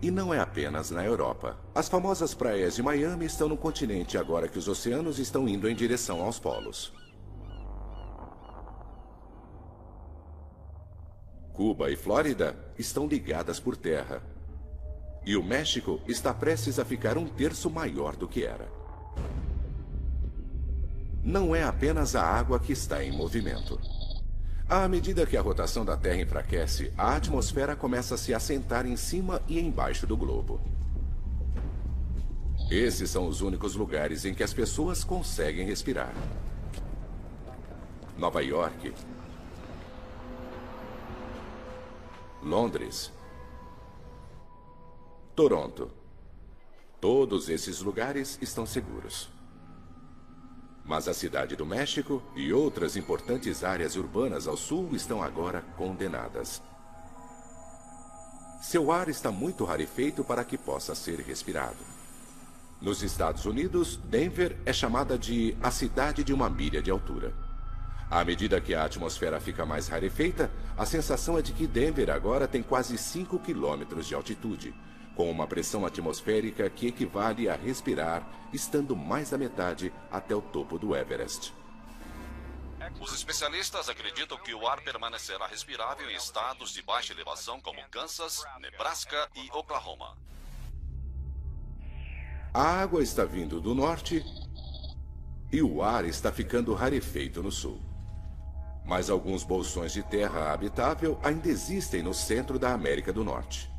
E 0.00 0.10
não 0.10 0.32
é 0.32 0.40
apenas 0.40 0.90
na 0.90 1.04
Europa. 1.04 1.58
As 1.74 1.88
famosas 1.88 2.32
praias 2.32 2.74
de 2.74 2.82
Miami 2.82 3.26
estão 3.26 3.48
no 3.48 3.56
continente 3.56 4.16
agora 4.16 4.48
que 4.48 4.58
os 4.58 4.66
oceanos 4.66 5.18
estão 5.18 5.46
indo 5.46 5.68
em 5.68 5.74
direção 5.74 6.22
aos 6.22 6.38
polos. 6.38 7.01
Cuba 11.62 11.92
e 11.92 11.94
Flórida 11.94 12.56
estão 12.76 13.06
ligadas 13.06 13.60
por 13.60 13.76
terra. 13.76 14.20
E 15.24 15.36
o 15.36 15.44
México 15.44 16.00
está 16.08 16.34
prestes 16.34 16.80
a 16.80 16.84
ficar 16.84 17.16
um 17.16 17.24
terço 17.24 17.70
maior 17.70 18.16
do 18.16 18.26
que 18.26 18.44
era. 18.44 18.68
Não 21.22 21.54
é 21.54 21.62
apenas 21.62 22.16
a 22.16 22.24
água 22.24 22.58
que 22.58 22.72
está 22.72 23.04
em 23.04 23.12
movimento. 23.12 23.78
À 24.68 24.88
medida 24.88 25.24
que 25.24 25.36
a 25.36 25.40
rotação 25.40 25.84
da 25.84 25.96
Terra 25.96 26.20
enfraquece, 26.20 26.92
a 26.98 27.14
atmosfera 27.14 27.76
começa 27.76 28.16
a 28.16 28.18
se 28.18 28.34
assentar 28.34 28.84
em 28.84 28.96
cima 28.96 29.40
e 29.46 29.60
embaixo 29.60 30.04
do 30.04 30.16
globo. 30.16 30.60
Esses 32.68 33.08
são 33.08 33.28
os 33.28 33.40
únicos 33.40 33.76
lugares 33.76 34.24
em 34.24 34.34
que 34.34 34.42
as 34.42 34.52
pessoas 34.52 35.04
conseguem 35.04 35.64
respirar. 35.64 36.12
Nova 38.18 38.42
York, 38.42 38.92
Londres, 42.42 43.12
Toronto. 45.36 45.90
Todos 47.00 47.48
esses 47.48 47.80
lugares 47.80 48.36
estão 48.42 48.66
seguros. 48.66 49.30
Mas 50.84 51.06
a 51.06 51.14
cidade 51.14 51.54
do 51.54 51.64
México 51.64 52.20
e 52.34 52.52
outras 52.52 52.96
importantes 52.96 53.62
áreas 53.62 53.94
urbanas 53.94 54.48
ao 54.48 54.56
sul 54.56 54.90
estão 54.92 55.22
agora 55.22 55.62
condenadas. 55.76 56.60
Seu 58.60 58.90
ar 58.90 59.08
está 59.08 59.30
muito 59.30 59.64
rarefeito 59.64 60.24
para 60.24 60.44
que 60.44 60.58
possa 60.58 60.96
ser 60.96 61.20
respirado. 61.20 61.78
Nos 62.80 63.04
Estados 63.04 63.46
Unidos, 63.46 63.96
Denver 64.04 64.58
é 64.66 64.72
chamada 64.72 65.16
de 65.16 65.56
a 65.62 65.70
cidade 65.70 66.24
de 66.24 66.32
uma 66.32 66.50
milha 66.50 66.82
de 66.82 66.90
altura. 66.90 67.32
À 68.12 68.26
medida 68.26 68.60
que 68.60 68.74
a 68.74 68.84
atmosfera 68.84 69.40
fica 69.40 69.64
mais 69.64 69.88
rarefeita, 69.88 70.52
a 70.76 70.84
sensação 70.84 71.38
é 71.38 71.40
de 71.40 71.54
que 71.54 71.66
Denver 71.66 72.10
agora 72.10 72.46
tem 72.46 72.62
quase 72.62 72.98
5 72.98 73.38
quilômetros 73.38 74.06
de 74.06 74.14
altitude, 74.14 74.74
com 75.16 75.30
uma 75.30 75.46
pressão 75.46 75.86
atmosférica 75.86 76.68
que 76.68 76.88
equivale 76.88 77.48
a 77.48 77.56
respirar, 77.56 78.28
estando 78.52 78.94
mais 78.94 79.30
da 79.30 79.38
metade 79.38 79.90
até 80.10 80.36
o 80.36 80.42
topo 80.42 80.78
do 80.78 80.94
Everest. 80.94 81.54
Os 83.00 83.14
especialistas 83.14 83.88
acreditam 83.88 84.36
que 84.36 84.52
o 84.52 84.68
ar 84.68 84.82
permanecerá 84.82 85.46
respirável 85.46 86.10
em 86.10 86.14
estados 86.14 86.70
de 86.70 86.82
baixa 86.82 87.14
elevação 87.14 87.62
como 87.62 87.80
Kansas, 87.88 88.44
Nebraska 88.60 89.26
e 89.36 89.50
Oklahoma. 89.52 90.18
A 92.52 92.82
água 92.82 93.02
está 93.02 93.24
vindo 93.24 93.58
do 93.58 93.74
norte 93.74 94.22
e 95.50 95.62
o 95.62 95.82
ar 95.82 96.04
está 96.04 96.30
ficando 96.30 96.74
rarefeito 96.74 97.42
no 97.42 97.50
sul. 97.50 97.91
Mas 98.84 99.08
alguns 99.08 99.44
bolsões 99.44 99.92
de 99.92 100.02
terra 100.02 100.52
habitável 100.52 101.18
ainda 101.22 101.48
existem 101.48 102.02
no 102.02 102.12
centro 102.12 102.58
da 102.58 102.72
América 102.72 103.12
do 103.12 103.24
Norte. 103.24 103.70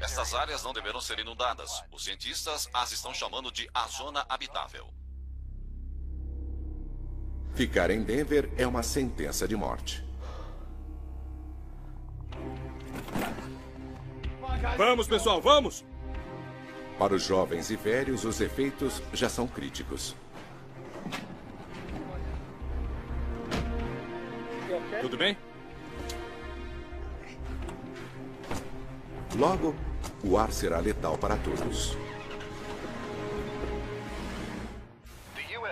Estas 0.00 0.34
áreas 0.34 0.62
não 0.62 0.72
deverão 0.72 1.00
ser 1.00 1.18
inundadas. 1.18 1.82
Os 1.90 2.04
cientistas 2.04 2.68
as 2.72 2.92
estão 2.92 3.14
chamando 3.14 3.50
de 3.50 3.68
a 3.72 3.86
zona 3.86 4.26
habitável. 4.28 4.86
Ficar 7.54 7.90
em 7.90 8.02
Denver 8.02 8.52
é 8.58 8.66
uma 8.66 8.82
sentença 8.82 9.48
de 9.48 9.56
morte. 9.56 10.04
Vamos, 14.76 15.06
pessoal, 15.08 15.40
vamos! 15.40 15.84
Para 16.98 17.14
os 17.14 17.22
jovens 17.22 17.70
e 17.70 17.76
velhos, 17.76 18.24
os 18.24 18.40
efeitos 18.40 19.02
já 19.12 19.28
são 19.28 19.46
críticos. 19.46 20.14
Tudo 25.06 25.18
bem? 25.18 25.38
Logo, 29.36 29.72
o 30.24 30.36
ar 30.36 30.50
será 30.50 30.80
letal 30.80 31.16
para 31.16 31.36
todos. 31.36 31.96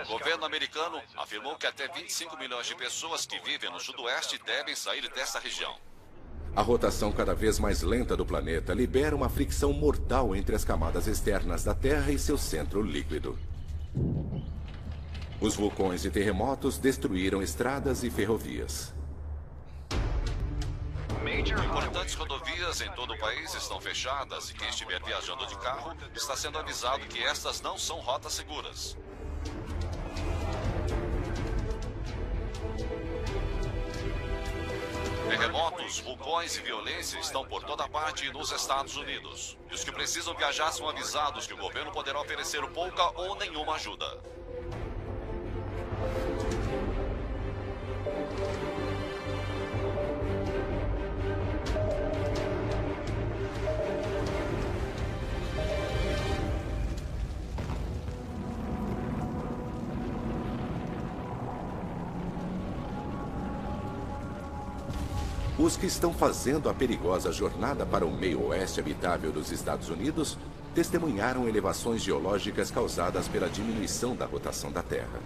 O 0.07 0.17
governo 0.17 0.45
americano 0.45 1.01
afirmou 1.17 1.57
que 1.57 1.67
até 1.67 1.85
25 1.85 2.37
milhões 2.37 2.65
de 2.65 2.75
pessoas 2.75 3.25
que 3.25 3.37
vivem 3.41 3.69
no 3.69 3.77
sudoeste 3.77 4.39
devem 4.45 4.73
sair 4.73 5.11
dessa 5.13 5.37
região. 5.37 5.75
A 6.55 6.61
rotação 6.61 7.11
cada 7.11 7.35
vez 7.35 7.59
mais 7.59 7.81
lenta 7.81 8.15
do 8.15 8.25
planeta 8.25 8.73
libera 8.73 9.13
uma 9.13 9.27
fricção 9.27 9.73
mortal 9.73 10.33
entre 10.33 10.55
as 10.55 10.63
camadas 10.63 11.07
externas 11.07 11.61
da 11.61 11.75
Terra 11.75 12.09
e 12.09 12.17
seu 12.17 12.37
centro 12.37 12.81
líquido. 12.81 13.37
Os 15.41 15.57
vulcões 15.57 16.05
e 16.05 16.09
terremotos 16.09 16.77
destruíram 16.77 17.41
estradas 17.41 18.01
e 18.01 18.09
ferrovias. 18.09 18.95
Importantes 21.27 22.13
rodovias 22.13 22.81
em 22.81 22.91
todo 22.91 23.13
o 23.13 23.17
país 23.17 23.51
estão 23.55 23.81
fechadas 23.81 24.51
e 24.51 24.53
quem 24.53 24.69
estiver 24.69 25.01
viajando 25.03 25.47
de 25.47 25.57
carro 25.57 25.97
está 26.13 26.37
sendo 26.37 26.59
avisado 26.59 27.03
que 27.07 27.23
estas 27.23 27.61
não 27.61 27.79
são 27.79 27.99
rotas 27.99 28.33
seguras. 28.33 28.95
Terremotos, 35.27 35.99
vulcões 36.01 36.55
e 36.57 36.61
violência 36.61 37.17
estão 37.17 37.43
por 37.43 37.63
toda 37.63 37.89
parte 37.89 38.31
nos 38.31 38.51
Estados 38.51 38.95
Unidos. 38.95 39.57
E 39.71 39.73
os 39.73 39.83
que 39.83 39.91
precisam 39.91 40.35
viajar 40.35 40.71
são 40.71 40.87
avisados 40.87 41.47
que 41.47 41.53
o 41.55 41.57
governo 41.57 41.91
poderá 41.91 42.21
oferecer 42.21 42.61
pouca 42.67 43.03
ou 43.19 43.35
nenhuma 43.35 43.73
ajuda. 43.73 44.21
Os 65.65 65.75
que 65.75 65.87
estão 65.87 66.13
fazendo 66.13 66.69
a 66.69 66.75
perigosa 66.75 67.31
jornada 67.31 67.87
para 67.87 68.05
o 68.05 68.15
meio-oeste 68.15 68.79
habitável 68.79 69.31
dos 69.31 69.51
Estados 69.51 69.89
Unidos 69.89 70.37
testemunharam 70.75 71.47
elevações 71.47 72.03
geológicas 72.03 72.69
causadas 72.69 73.27
pela 73.27 73.49
diminuição 73.49 74.15
da 74.15 74.27
rotação 74.27 74.71
da 74.71 74.83
Terra. 74.83 75.19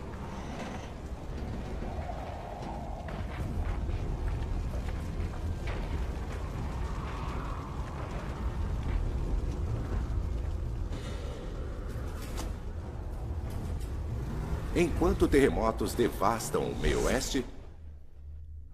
Enquanto 14.73 15.27
terremotos 15.27 15.93
devastam 15.93 16.63
o 16.63 16.79
meio-oeste, 16.79 17.43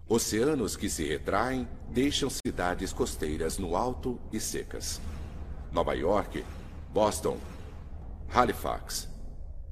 Oceanos 0.08 0.76
que 0.76 0.88
se 0.88 1.04
retraem 1.04 1.68
deixam 1.88 2.30
cidades 2.30 2.92
costeiras 2.92 3.58
no 3.58 3.76
alto 3.76 4.20
e 4.32 4.38
secas. 4.38 5.00
Nova 5.72 5.94
York, 5.94 6.44
Boston, 6.92 7.36
Halifax 8.32 9.08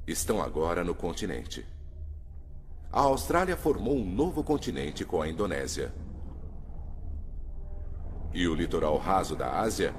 estão 0.05 0.41
agora 0.41 0.83
no 0.83 0.93
continente. 0.93 1.65
A 2.91 2.99
Austrália 2.99 3.55
formou 3.55 3.95
um 3.95 4.05
novo 4.05 4.43
continente 4.43 5.05
com 5.05 5.21
a 5.21 5.29
Indonésia. 5.29 5.93
E 8.33 8.45
o 8.45 8.53
litoral 8.53 8.97
raso 8.97 9.37
da 9.37 9.61
Ásia 9.61 9.95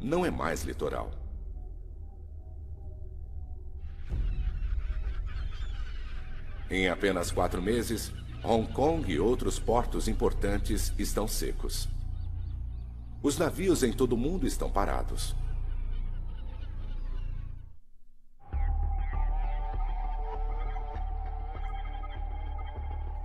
não 0.00 0.24
é 0.24 0.30
mais 0.30 0.62
litoral. 0.62 1.10
Em 6.70 6.88
apenas 6.88 7.30
quatro 7.30 7.60
meses, 7.60 8.10
Hong 8.48 8.72
Kong 8.72 9.10
e 9.10 9.18
outros 9.18 9.58
portos 9.58 10.06
importantes 10.06 10.92
estão 10.96 11.26
secos. 11.26 11.88
Os 13.20 13.36
navios 13.36 13.82
em 13.82 13.92
todo 13.92 14.12
o 14.12 14.16
mundo 14.16 14.46
estão 14.46 14.70
parados. 14.70 15.34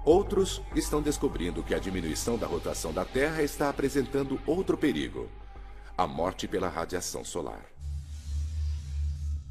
Outros 0.03 0.59
estão 0.75 1.03
descobrindo 1.03 1.61
que 1.61 1.75
a 1.75 1.79
diminuição 1.79 2.35
da 2.35 2.47
rotação 2.47 2.91
da 2.91 3.05
Terra 3.05 3.43
está 3.43 3.69
apresentando 3.69 4.41
outro 4.47 4.75
perigo: 4.75 5.29
a 5.95 6.07
morte 6.07 6.47
pela 6.47 6.67
radiação 6.67 7.23
solar. 7.23 7.63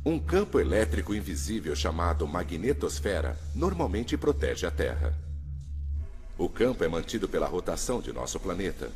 Um 0.05 0.19
campo 0.19 0.59
elétrico 0.59 1.15
invisível 1.15 1.77
chamado 1.77 2.27
magnetosfera 2.27 3.39
normalmente 3.55 4.17
protege 4.17 4.67
a 4.67 4.71
Terra. 4.73 5.30
O 6.41 6.49
campo 6.49 6.83
é 6.83 6.89
mantido 6.89 7.29
pela 7.29 7.47
rotação 7.47 8.01
de 8.01 8.15
nosso 8.15 8.41
planeta. 8.41 8.91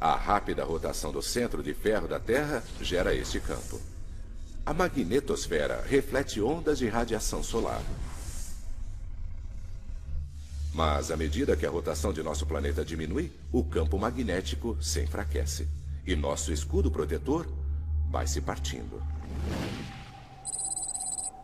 A 0.00 0.14
rápida 0.14 0.62
rotação 0.62 1.10
do 1.10 1.20
centro 1.20 1.60
de 1.60 1.74
ferro 1.74 2.06
da 2.06 2.20
Terra 2.20 2.62
gera 2.80 3.12
este 3.12 3.40
campo. 3.40 3.80
A 4.64 4.72
magnetosfera 4.72 5.82
reflete 5.84 6.40
ondas 6.40 6.78
de 6.78 6.86
radiação 6.86 7.42
solar. 7.42 7.82
Mas 10.72 11.10
à 11.10 11.16
medida 11.16 11.56
que 11.56 11.66
a 11.66 11.70
rotação 11.70 12.12
de 12.12 12.22
nosso 12.22 12.46
planeta 12.46 12.84
diminui, 12.84 13.32
o 13.50 13.64
campo 13.64 13.98
magnético 13.98 14.78
se 14.80 15.02
enfraquece. 15.02 15.66
E 16.06 16.14
nosso 16.14 16.52
escudo 16.52 16.92
protetor 16.92 17.44
vai 18.08 18.28
se 18.28 18.40
partindo. 18.40 19.02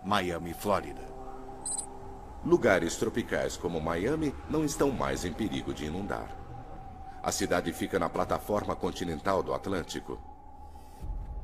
Miami, 0.05 0.55
Flórida. 0.55 1.10
Lugares 2.45 2.97
tropicais 2.97 3.57
como 3.57 3.81
Miami 3.81 4.35
não 4.49 4.65
estão 4.65 4.91
mais 4.91 5.25
em 5.25 5.33
perigo 5.33 5.75
de 5.75 5.85
inundar. 5.85 6.37
A 7.23 7.31
cidade 7.31 7.71
fica 7.73 7.99
na 7.99 8.09
plataforma 8.09 8.75
continental 8.75 9.43
do 9.43 9.53
Atlântico. 9.53 10.19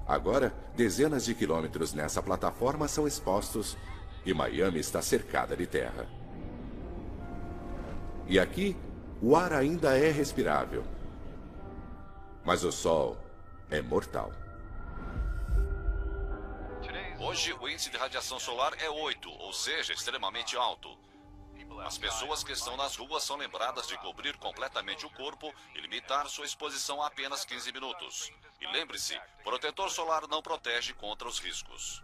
Agora, 0.08 0.54
dezenas 0.74 1.26
de 1.26 1.34
quilômetros 1.34 1.92
nessa 1.92 2.22
plataforma 2.22 2.88
são 2.88 3.06
expostos 3.06 3.76
e 4.24 4.32
Miami 4.32 4.78
está 4.78 5.02
cercada 5.02 5.54
de 5.54 5.66
terra. 5.66 6.06
E 8.26 8.38
aqui, 8.38 8.74
o 9.20 9.36
ar 9.36 9.52
ainda 9.52 9.98
é 9.98 10.10
respirável. 10.10 10.82
Mas 12.42 12.64
o 12.64 12.72
sol 12.72 13.18
é 13.70 13.82
mortal. 13.82 14.32
Hoje, 17.18 17.54
o 17.54 17.68
índice 17.68 17.88
de 17.88 17.96
radiação 17.96 18.38
solar 18.38 18.74
é 18.78 18.90
8, 18.90 19.30
ou 19.30 19.52
seja, 19.52 19.92
extremamente 19.92 20.54
alto. 20.56 20.98
As 21.84 21.96
pessoas 21.96 22.44
que 22.44 22.52
estão 22.52 22.76
nas 22.76 22.94
ruas 22.96 23.22
são 23.22 23.36
lembradas 23.36 23.86
de 23.86 23.96
cobrir 23.98 24.36
completamente 24.36 25.06
o 25.06 25.10
corpo 25.10 25.52
e 25.74 25.80
limitar 25.80 26.28
sua 26.28 26.44
exposição 26.44 27.02
a 27.02 27.06
apenas 27.06 27.44
15 27.44 27.72
minutos. 27.72 28.30
E 28.60 28.66
lembre-se, 28.66 29.18
protetor 29.42 29.90
solar 29.90 30.28
não 30.28 30.42
protege 30.42 30.92
contra 30.92 31.26
os 31.26 31.38
riscos. 31.38 32.02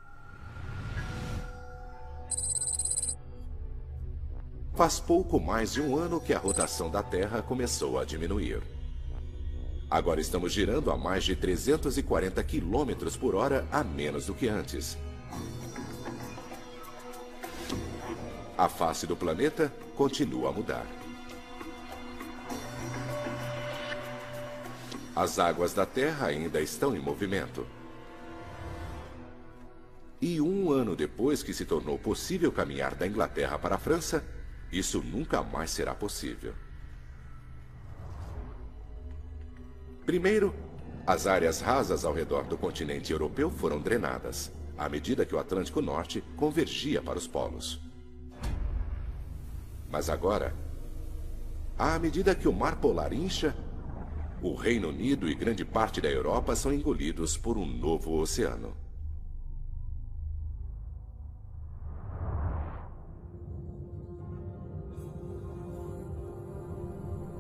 Faz 4.75 4.99
pouco 4.99 5.39
mais 5.39 5.73
de 5.73 5.83
um 5.83 5.97
ano 5.97 6.21
que 6.21 6.33
a 6.33 6.39
rotação 6.39 6.91
da 6.91 7.03
Terra 7.03 7.43
começou 7.43 7.99
a 7.99 8.05
diminuir. 8.05 8.63
Agora 9.93 10.23
estamos 10.23 10.55
girando 10.55 10.91
a 10.91 10.97
mais 10.97 11.23
de 11.23 11.37
340 11.37 12.43
km 12.45 13.15
por 13.21 13.35
hora 13.35 13.69
a 13.71 13.85
menos 13.85 14.25
do 14.25 14.33
que 14.33 14.49
antes. 14.49 14.97
A 18.57 18.71
face 18.71 19.07
do 19.07 19.15
planeta 19.15 19.71
continua 19.95 20.49
a 20.49 20.53
mudar. 20.53 20.87
As 25.15 25.39
águas 25.39 25.75
da 25.75 25.85
Terra 25.85 26.29
ainda 26.29 26.59
estão 26.63 26.97
em 26.97 26.99
movimento. 26.99 27.67
E 30.23 30.41
um 30.41 30.73
ano 30.73 30.97
depois 30.97 31.43
que 31.43 31.53
se 31.53 31.67
tornou 31.67 31.99
possível 31.99 32.51
caminhar 32.51 32.95
da 32.95 33.07
Inglaterra 33.07 33.59
para 33.59 33.75
a 33.75 33.79
França, 33.79 34.25
isso 34.73 35.03
nunca 35.03 35.43
mais 35.43 35.71
será 35.71 35.95
possível. 35.95 36.55
Primeiro, 40.05 40.53
as 41.07 41.27
áreas 41.27 41.61
rasas 41.61 42.05
ao 42.05 42.13
redor 42.13 42.45
do 42.45 42.59
continente 42.59 43.13
europeu 43.13 43.51
foram 43.51 43.81
drenadas, 43.81 44.53
à 44.77 44.89
medida 44.89 45.25
que 45.25 45.35
o 45.35 45.39
Atlântico 45.39 45.81
Norte 45.81 46.23
convergia 46.37 47.01
para 47.01 47.19
os 47.19 47.27
polos. 47.27 47.81
Mas 49.89 50.11
agora, 50.11 50.55
à 51.79 51.99
medida 51.99 52.35
que 52.35 52.49
o 52.49 52.53
Mar 52.53 52.77
Polar 52.77 53.13
incha, 53.13 53.55
o 54.43 54.55
Reino 54.55 54.89
Unido 54.89 55.29
e 55.29 55.35
grande 55.35 55.65
parte 55.65 56.01
da 56.01 56.11
Europa 56.11 56.57
são 56.57 56.73
engolidos 56.73 57.37
por 57.37 57.57
um 57.57 57.65
novo 57.65 58.19
oceano. 58.19 58.75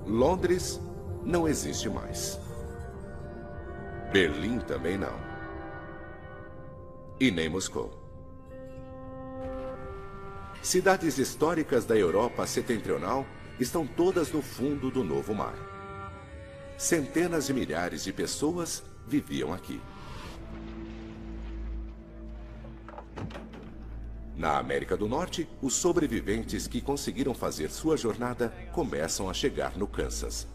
Londres 0.06 0.80
não 1.24 1.48
existe 1.48 1.88
mais. 1.88 2.38
Berlim 4.12 4.58
também 4.58 4.98
não. 4.98 5.18
E 7.18 7.30
nem 7.30 7.48
Moscou. 7.48 7.98
Cidades 10.62 11.16
históricas 11.16 11.86
da 11.86 11.96
Europa 11.96 12.46
setentrional 12.46 13.24
estão 13.58 13.86
todas 13.86 14.30
no 14.30 14.42
fundo 14.42 14.90
do 14.90 15.02
novo 15.02 15.34
mar. 15.34 15.54
Centenas 16.76 17.46
de 17.46 17.54
milhares 17.54 18.04
de 18.04 18.12
pessoas 18.12 18.84
viviam 19.06 19.50
aqui. 19.50 19.80
Na 24.36 24.58
América 24.58 24.94
do 24.94 25.08
Norte, 25.08 25.48
os 25.62 25.74
sobreviventes 25.74 26.66
que 26.66 26.82
conseguiram 26.82 27.32
fazer 27.32 27.70
sua 27.70 27.96
jornada 27.96 28.50
começam 28.72 29.30
a 29.30 29.32
chegar 29.32 29.74
no 29.78 29.86
Kansas. 29.86 30.51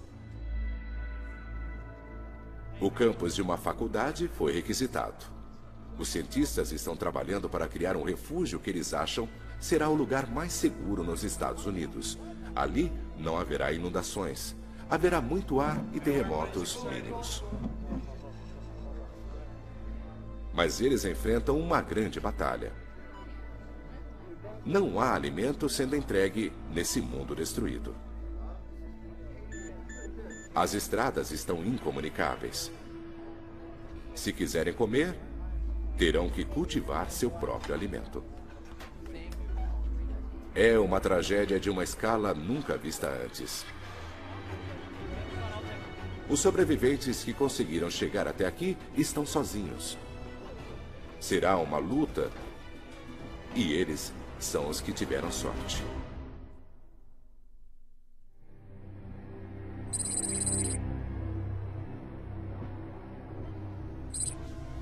O 2.80 2.92
campus 2.92 3.34
de 3.34 3.42
uma 3.42 3.58
faculdade 3.58 4.28
foi 4.28 4.54
requisitado. 4.54 5.26
Os 5.98 6.10
cientistas 6.10 6.72
estão 6.72 6.96
trabalhando 6.96 7.50
para 7.50 7.68
criar 7.68 7.98
um 7.98 8.04
refúgio 8.04 8.60
que 8.60 8.70
eles 8.70 8.94
acham 8.94 9.28
será 9.60 9.90
o 9.90 9.96
lugar 9.96 10.28
mais 10.30 10.54
seguro 10.54 11.04
nos 11.04 11.24
Estados 11.24 11.66
Unidos. 11.66 12.20
Ali 12.56 12.92
não 13.18 13.36
haverá 13.36 13.72
inundações. 13.74 14.56
Haverá 14.88 15.20
muito 15.20 15.60
ar 15.60 15.84
e 15.92 16.00
terremotos 16.00 16.84
mínimos. 16.84 17.44
Mas 20.54 20.80
eles 20.80 21.04
enfrentam 21.04 21.60
uma 21.60 21.82
grande 21.82 22.20
batalha. 22.20 22.72
Não 24.64 25.00
há 25.00 25.16
alimento 25.16 25.68
sendo 25.68 25.96
entregue 25.96 26.54
nesse 26.72 27.02
mundo 27.02 27.36
destruído. 27.36 27.96
As 30.58 30.74
estradas 30.74 31.30
estão 31.30 31.64
incomunicáveis. 31.64 32.72
Se 34.16 34.34
quiserem 34.34 34.74
comer, 34.74 35.16
terão 35.96 36.32
que 36.32 36.44
cultivar 36.44 37.12
seu 37.12 37.30
próprio 37.30 37.76
alimento. 37.76 38.24
É 40.56 40.80
uma 40.80 41.00
tragédia 41.00 41.60
de 41.60 41.70
uma 41.70 41.84
escala 41.84 42.34
nunca 42.34 42.76
vista 42.76 43.08
antes. 43.08 43.64
Os 46.28 46.40
sobreviventes 46.40 47.24
que 47.24 47.36
conseguiram 47.36 47.92
chegar 47.92 48.28
até 48.28 48.48
aqui 48.48 48.76
estão 48.96 49.28
sozinhos. 49.28 49.96
Será 51.20 51.56
uma 51.58 51.78
luta 51.78 52.32
e 53.54 53.74
eles 53.74 54.12
são 54.40 54.68
os 54.68 54.82
que 54.82 54.92
tiveram 54.92 55.32
sorte. 55.32 55.84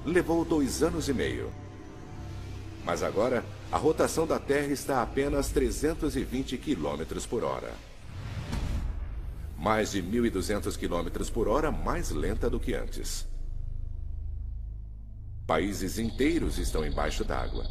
Levou 0.05 0.45
dois 0.45 0.83
anos 0.83 1.09
e 1.09 1.13
meio. 1.13 1.51
Mas 2.83 3.01
agora, 3.01 3.43
a 3.71 3.77
rotação 3.77 4.27
da 4.27 4.39
Terra 4.39 4.67
está 4.67 4.99
a 4.99 5.01
apenas 5.01 5.49
320 5.49 6.59
km 6.59 7.19
por 7.27 7.43
hora. 7.43 7.73
Mais 9.57 9.91
de 9.91 10.03
1.200 10.03 10.77
km 10.77 11.31
por 11.31 11.47
hora 11.47 11.71
mais 11.71 12.11
lenta 12.11 12.47
do 12.47 12.59
que 12.59 12.75
antes. 12.75 13.27
Países 15.47 15.97
inteiros 15.97 16.59
estão 16.59 16.85
embaixo 16.85 17.23
d'água. 17.23 17.65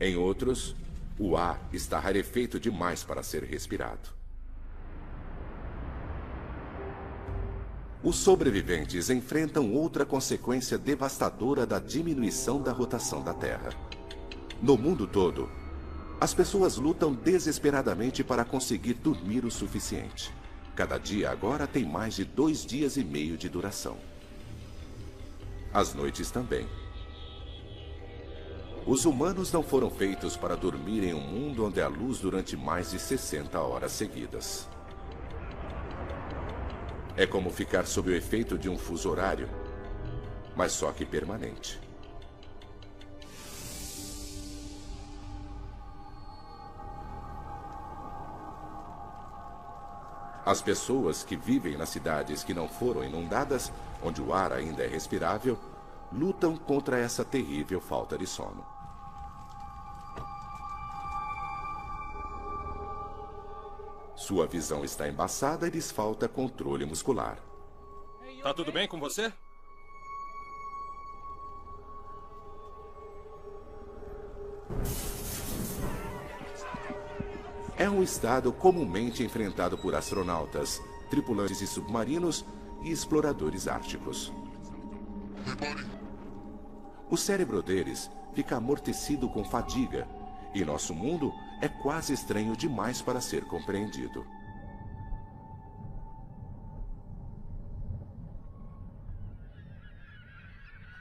Em 0.00 0.14
outros, 0.14 0.76
o 1.18 1.36
ar 1.36 1.60
está 1.72 1.98
rarefeito 1.98 2.60
demais 2.60 3.02
para 3.02 3.22
ser 3.22 3.42
respirado. 3.42 4.21
Os 8.04 8.16
sobreviventes 8.16 9.10
enfrentam 9.10 9.72
outra 9.72 10.04
consequência 10.04 10.76
devastadora 10.76 11.64
da 11.64 11.78
diminuição 11.78 12.60
da 12.60 12.72
rotação 12.72 13.22
da 13.22 13.32
Terra. 13.32 13.70
No 14.60 14.76
mundo 14.76 15.06
todo, 15.06 15.48
as 16.20 16.34
pessoas 16.34 16.76
lutam 16.76 17.14
desesperadamente 17.14 18.24
para 18.24 18.44
conseguir 18.44 18.94
dormir 18.94 19.44
o 19.44 19.52
suficiente. 19.52 20.32
Cada 20.74 20.98
dia 20.98 21.30
agora 21.30 21.64
tem 21.64 21.84
mais 21.84 22.14
de 22.14 22.24
dois 22.24 22.66
dias 22.66 22.96
e 22.96 23.04
meio 23.04 23.36
de 23.36 23.48
duração. 23.48 23.96
As 25.72 25.94
noites 25.94 26.28
também. 26.28 26.66
Os 28.84 29.04
humanos 29.04 29.52
não 29.52 29.62
foram 29.62 29.88
feitos 29.88 30.36
para 30.36 30.56
dormir 30.56 31.04
em 31.04 31.14
um 31.14 31.20
mundo 31.20 31.64
onde 31.64 31.80
há 31.80 31.86
luz 31.86 32.18
durante 32.18 32.56
mais 32.56 32.90
de 32.90 32.98
60 32.98 33.60
horas 33.60 33.92
seguidas. 33.92 34.68
É 37.14 37.26
como 37.26 37.50
ficar 37.50 37.84
sob 37.86 38.10
o 38.10 38.14
efeito 38.14 38.56
de 38.56 38.70
um 38.70 38.78
fuso 38.78 39.10
horário, 39.10 39.46
mas 40.56 40.72
só 40.72 40.90
que 40.92 41.04
permanente. 41.04 41.78
As 50.44 50.60
pessoas 50.60 51.22
que 51.22 51.36
vivem 51.36 51.76
nas 51.76 51.90
cidades 51.90 52.42
que 52.42 52.54
não 52.54 52.66
foram 52.66 53.04
inundadas, 53.04 53.70
onde 54.02 54.20
o 54.20 54.32
ar 54.32 54.52
ainda 54.52 54.82
é 54.82 54.88
respirável, 54.88 55.58
lutam 56.10 56.56
contra 56.56 56.98
essa 56.98 57.24
terrível 57.24 57.80
falta 57.80 58.18
de 58.18 58.26
sono. 58.26 58.71
Sua 64.22 64.46
visão 64.46 64.84
está 64.84 65.08
embaçada 65.08 65.66
e 65.66 65.70
lhes 65.70 65.90
falta 65.90 66.28
controle 66.28 66.86
muscular. 66.86 67.38
Tá 68.40 68.54
tudo 68.54 68.70
bem 68.70 68.86
com 68.86 69.00
você? 69.00 69.32
É 77.76 77.90
um 77.90 78.00
estado 78.00 78.52
comumente 78.52 79.24
enfrentado 79.24 79.76
por 79.76 79.92
astronautas, 79.92 80.80
tripulantes 81.10 81.58
de 81.58 81.66
submarinos 81.66 82.44
e 82.84 82.92
exploradores 82.92 83.66
árticos. 83.66 84.32
O 87.10 87.16
cérebro 87.16 87.60
deles 87.60 88.08
fica 88.34 88.56
amortecido 88.56 89.28
com 89.28 89.44
fadiga 89.44 90.06
e 90.54 90.64
nosso 90.64 90.94
mundo 90.94 91.32
é 91.62 91.68
quase 91.68 92.12
estranho 92.12 92.56
demais 92.56 93.00
para 93.00 93.20
ser 93.20 93.44
compreendido. 93.44 94.26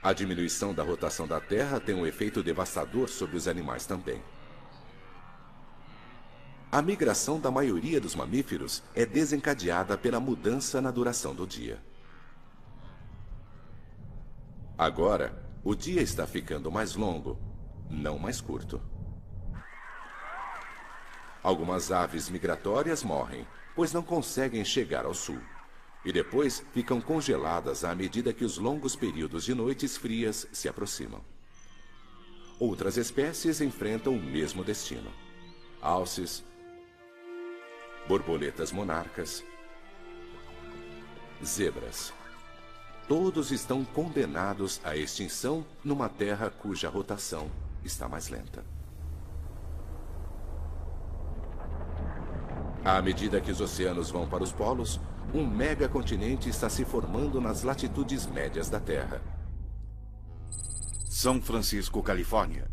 A 0.04 0.13
diminuição 0.13 0.71
da 0.71 0.84
rotação 0.84 1.28
da 1.28 1.41
Terra 1.41 1.80
tem 1.80 1.95
um 1.95 2.06
efeito 2.06 2.43
devastador 2.43 3.10
sobre 3.10 3.38
os 3.38 3.47
animais 3.47 3.88
também. 3.88 4.21
A 6.71 6.80
migração 6.80 7.39
da 7.39 7.50
maioria 7.50 8.00
dos 8.00 8.13
mamíferos 8.13 8.84
é 8.93 9.04
desencadeada 9.04 9.97
pela 9.97 10.19
mudança 10.19 10.80
na 10.80 10.91
duração 10.91 11.34
do 11.34 11.47
dia. 11.47 11.84
Agora, 14.78 15.43
o 15.63 15.74
dia 15.74 16.04
está 16.04 16.28
ficando 16.28 16.71
mais 16.71 16.93
longo, 16.93 17.39
não 17.89 18.19
mais 18.19 18.39
curto. 18.39 18.90
Algumas 21.43 21.91
aves 21.91 22.30
migratórias 22.30 23.04
morrem, 23.04 23.47
pois 23.75 23.91
não 23.91 24.04
conseguem 24.04 24.63
chegar 24.63 25.06
ao 25.06 25.13
sul. 25.13 25.39
E 26.06 26.12
depois 26.12 26.63
ficam 26.73 26.99
congeladas 26.99 27.84
à 27.84 27.93
medida 27.95 28.34
que 28.34 28.45
os 28.45 28.58
longos 28.58 28.95
períodos 28.95 29.43
de 29.43 29.54
noites 29.54 29.97
frias 29.97 30.47
se 30.51 30.67
aproximam. 30.67 31.21
Outras 32.60 32.97
espécies 32.97 33.60
enfrentam 33.60 34.13
o 34.13 34.21
mesmo 34.21 34.63
destino. 34.63 35.12
Alces, 35.82 36.43
borboletas 38.08 38.71
monarcas, 38.71 39.43
zebras. 41.43 42.13
Todos 43.08 43.51
estão 43.51 43.84
condenados 43.84 44.80
à 44.84 44.95
extinção 44.95 45.65
numa 45.84 46.08
terra 46.08 46.51
cuja 46.51 46.88
rotação 46.88 47.49
está 47.84 48.08
mais 48.08 48.30
lenta. 48.30 48.63
À 52.83 52.99
medida 52.99 53.39
que 53.39 53.51
os 53.51 53.61
oceanos 53.61 54.09
vão 54.09 54.27
para 54.27 54.43
os 54.43 54.51
polos, 54.51 54.99
um 55.33 55.45
megacontinente 55.45 56.49
está 56.49 56.67
se 56.67 56.83
formando 56.83 57.39
nas 57.39 57.61
latitudes 57.61 58.25
médias 58.25 58.69
da 58.69 58.79
Terra. 58.79 59.21
São 61.07 61.39
Francisco, 61.39 62.01
Califórnia. 62.01 62.67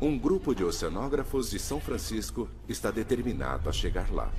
Um 0.00 0.18
grupo 0.18 0.54
de 0.54 0.64
oceanógrafos 0.64 1.50
de 1.50 1.58
São 1.58 1.78
Francisco 1.78 2.48
está 2.66 2.90
determinado 2.90 3.68
a 3.68 3.72
chegar 3.72 4.10
lá. 4.10 4.32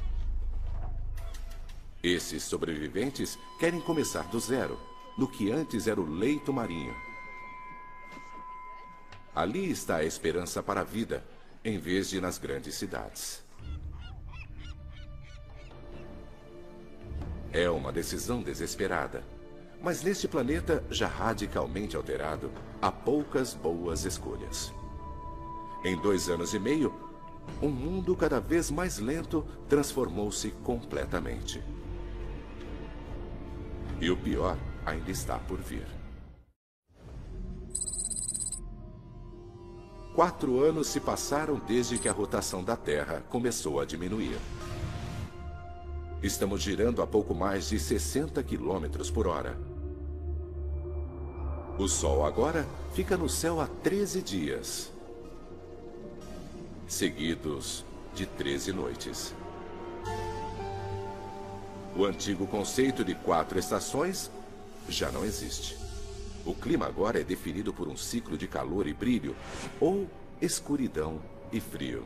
Esses 2.01 2.41
sobreviventes 2.41 3.37
querem 3.59 3.79
começar 3.79 4.23
do 4.23 4.39
zero, 4.39 4.79
no 5.15 5.27
que 5.27 5.51
antes 5.51 5.85
era 5.85 6.01
o 6.01 6.09
leito 6.09 6.51
marinho. 6.51 6.95
Ali 9.35 9.69
está 9.69 9.97
a 9.97 10.03
esperança 10.03 10.63
para 10.63 10.81
a 10.81 10.83
vida, 10.83 11.23
em 11.63 11.77
vez 11.77 12.09
de 12.09 12.19
nas 12.19 12.39
grandes 12.39 12.73
cidades. 12.73 13.43
É 17.53 17.69
uma 17.69 17.91
decisão 17.91 18.41
desesperada. 18.41 19.23
Mas 19.81 20.01
neste 20.03 20.27
planeta, 20.27 20.83
já 20.89 21.07
radicalmente 21.07 21.95
alterado, 21.95 22.51
há 22.81 22.91
poucas 22.91 23.53
boas 23.53 24.05
escolhas. 24.05 24.73
Em 25.83 25.99
dois 25.99 26.29
anos 26.29 26.53
e 26.53 26.59
meio, 26.59 26.93
um 27.61 27.69
mundo 27.69 28.15
cada 28.15 28.39
vez 28.39 28.71
mais 28.71 28.99
lento 28.99 29.45
transformou-se 29.67 30.51
completamente. 30.63 31.61
E 33.99 34.09
o 34.09 34.15
pior 34.15 34.57
ainda 34.85 35.11
está 35.11 35.37
por 35.37 35.59
vir. 35.59 35.85
Quatro 40.15 40.63
anos 40.63 40.87
se 40.87 40.99
passaram 40.99 41.59
desde 41.67 41.97
que 41.97 42.07
a 42.07 42.11
rotação 42.11 42.63
da 42.63 42.75
Terra 42.75 43.23
começou 43.29 43.79
a 43.79 43.85
diminuir. 43.85 44.37
Estamos 46.21 46.61
girando 46.61 47.01
a 47.01 47.07
pouco 47.07 47.33
mais 47.33 47.69
de 47.69 47.79
60 47.79 48.43
quilômetros 48.43 49.09
por 49.09 49.25
hora. 49.25 49.57
O 51.79 51.87
Sol 51.87 52.23
agora 52.23 52.67
fica 52.93 53.17
no 53.17 53.27
céu 53.27 53.59
há 53.59 53.65
13 53.65 54.21
dias 54.21 54.91
seguidos 56.87 57.83
de 58.13 58.27
13 58.27 58.71
noites. 58.71 59.33
O 61.95 62.05
antigo 62.05 62.45
conceito 62.45 63.03
de 63.03 63.15
quatro 63.15 63.57
estações 63.57 64.29
já 64.87 65.11
não 65.11 65.25
existe. 65.25 65.75
O 66.45 66.53
clima 66.53 66.85
agora 66.85 67.19
é 67.19 67.23
definido 67.23 67.73
por 67.73 67.87
um 67.87 67.97
ciclo 67.97 68.37
de 68.37 68.47
calor 68.47 68.85
e 68.87 68.93
brilho, 68.93 69.35
ou 69.79 70.07
escuridão 70.41 71.19
e 71.51 71.59
frio. 71.59 72.05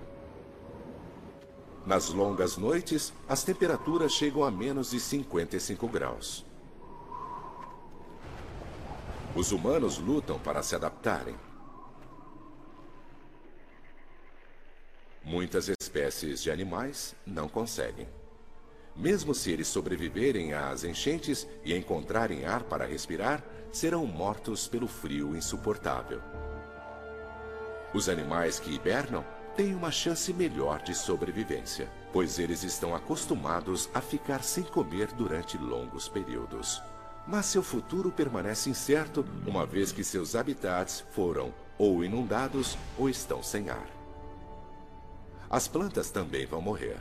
Nas 1.85 2.09
longas 2.09 2.57
noites, 2.57 3.13
as 3.29 3.43
temperaturas 3.43 4.11
chegam 4.11 4.43
a 4.43 4.49
menos 4.49 4.89
de 4.89 4.99
55 4.99 5.87
graus. 5.87 6.43
Os 9.35 9.51
humanos 9.51 9.99
lutam 9.99 10.39
para 10.39 10.63
se 10.63 10.75
adaptarem. 10.75 11.35
Muitas 15.23 15.69
espécies 15.69 16.41
de 16.41 16.49
animais 16.49 17.15
não 17.25 17.47
conseguem. 17.47 18.07
Mesmo 18.95 19.35
se 19.35 19.51
eles 19.51 19.67
sobreviverem 19.67 20.53
às 20.53 20.83
enchentes 20.83 21.45
e 21.63 21.75
encontrarem 21.75 22.45
ar 22.45 22.63
para 22.63 22.85
respirar, 22.85 23.43
serão 23.71 24.07
mortos 24.07 24.67
pelo 24.67 24.87
frio 24.87 25.35
insuportável. 25.35 26.21
Os 27.93 28.07
animais 28.07 28.59
que 28.59 28.73
hibernam 28.73 29.23
têm 29.55 29.73
uma 29.73 29.91
chance 29.91 30.31
melhor 30.33 30.81
de 30.81 30.93
sobrevivência, 30.93 31.89
pois 32.11 32.39
eles 32.39 32.63
estão 32.63 32.95
acostumados 32.95 33.89
a 33.93 34.01
ficar 34.01 34.43
sem 34.43 34.63
comer 34.63 35.11
durante 35.13 35.57
longos 35.57 36.07
períodos. 36.07 36.81
Mas 37.27 37.45
seu 37.47 37.63
futuro 37.63 38.11
permanece 38.11 38.69
incerto, 38.69 39.25
uma 39.47 39.65
vez 39.65 39.91
que 39.91 40.03
seus 40.03 40.35
habitats 40.35 41.03
foram 41.11 41.53
ou 41.77 42.03
inundados 42.03 42.77
ou 42.97 43.09
estão 43.09 43.41
sem 43.41 43.69
ar 43.69 43.95
as 45.49 45.67
plantas 45.67 46.09
também 46.09 46.45
vão 46.45 46.61
morrer. 46.61 46.97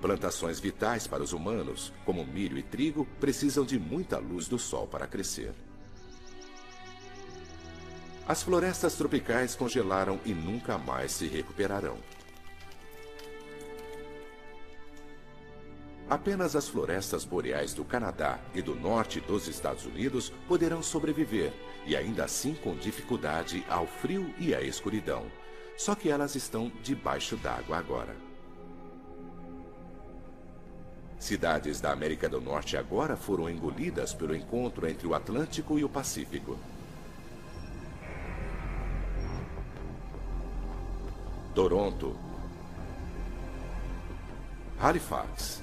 Plantações 0.00 0.58
vitais 0.58 1.06
para 1.06 1.22
os 1.22 1.32
humanos, 1.32 1.92
como 2.04 2.26
milho 2.26 2.58
e 2.58 2.62
trigo, 2.62 3.06
precisam 3.18 3.64
de 3.64 3.78
muita 3.78 4.18
luz 4.18 4.48
do 4.48 4.58
sol 4.58 4.86
para 4.86 5.06
crescer. 5.06 5.54
As 8.30 8.44
florestas 8.44 8.94
tropicais 8.94 9.56
congelaram 9.56 10.20
e 10.24 10.32
nunca 10.32 10.78
mais 10.78 11.10
se 11.10 11.26
recuperarão. 11.26 11.96
Apenas 16.08 16.54
as 16.54 16.68
florestas 16.68 17.24
boreais 17.24 17.74
do 17.74 17.84
Canadá 17.84 18.38
e 18.54 18.62
do 18.62 18.76
norte 18.76 19.20
dos 19.20 19.48
Estados 19.48 19.84
Unidos 19.84 20.32
poderão 20.46 20.80
sobreviver, 20.80 21.52
e 21.84 21.96
ainda 21.96 22.22
assim 22.22 22.54
com 22.54 22.76
dificuldade 22.76 23.66
ao 23.68 23.88
frio 23.88 24.32
e 24.38 24.54
à 24.54 24.62
escuridão, 24.62 25.26
só 25.76 25.96
que 25.96 26.08
elas 26.08 26.36
estão 26.36 26.70
debaixo 26.84 27.36
d'água 27.36 27.78
agora. 27.78 28.14
Cidades 31.18 31.80
da 31.80 31.90
América 31.90 32.28
do 32.28 32.40
Norte 32.40 32.76
agora 32.76 33.16
foram 33.16 33.50
engolidas 33.50 34.14
pelo 34.14 34.36
encontro 34.36 34.86
entre 34.86 35.08
o 35.08 35.16
Atlântico 35.16 35.80
e 35.80 35.84
o 35.84 35.88
Pacífico. 35.88 36.56
Toronto, 41.54 42.16
Halifax 44.78 45.60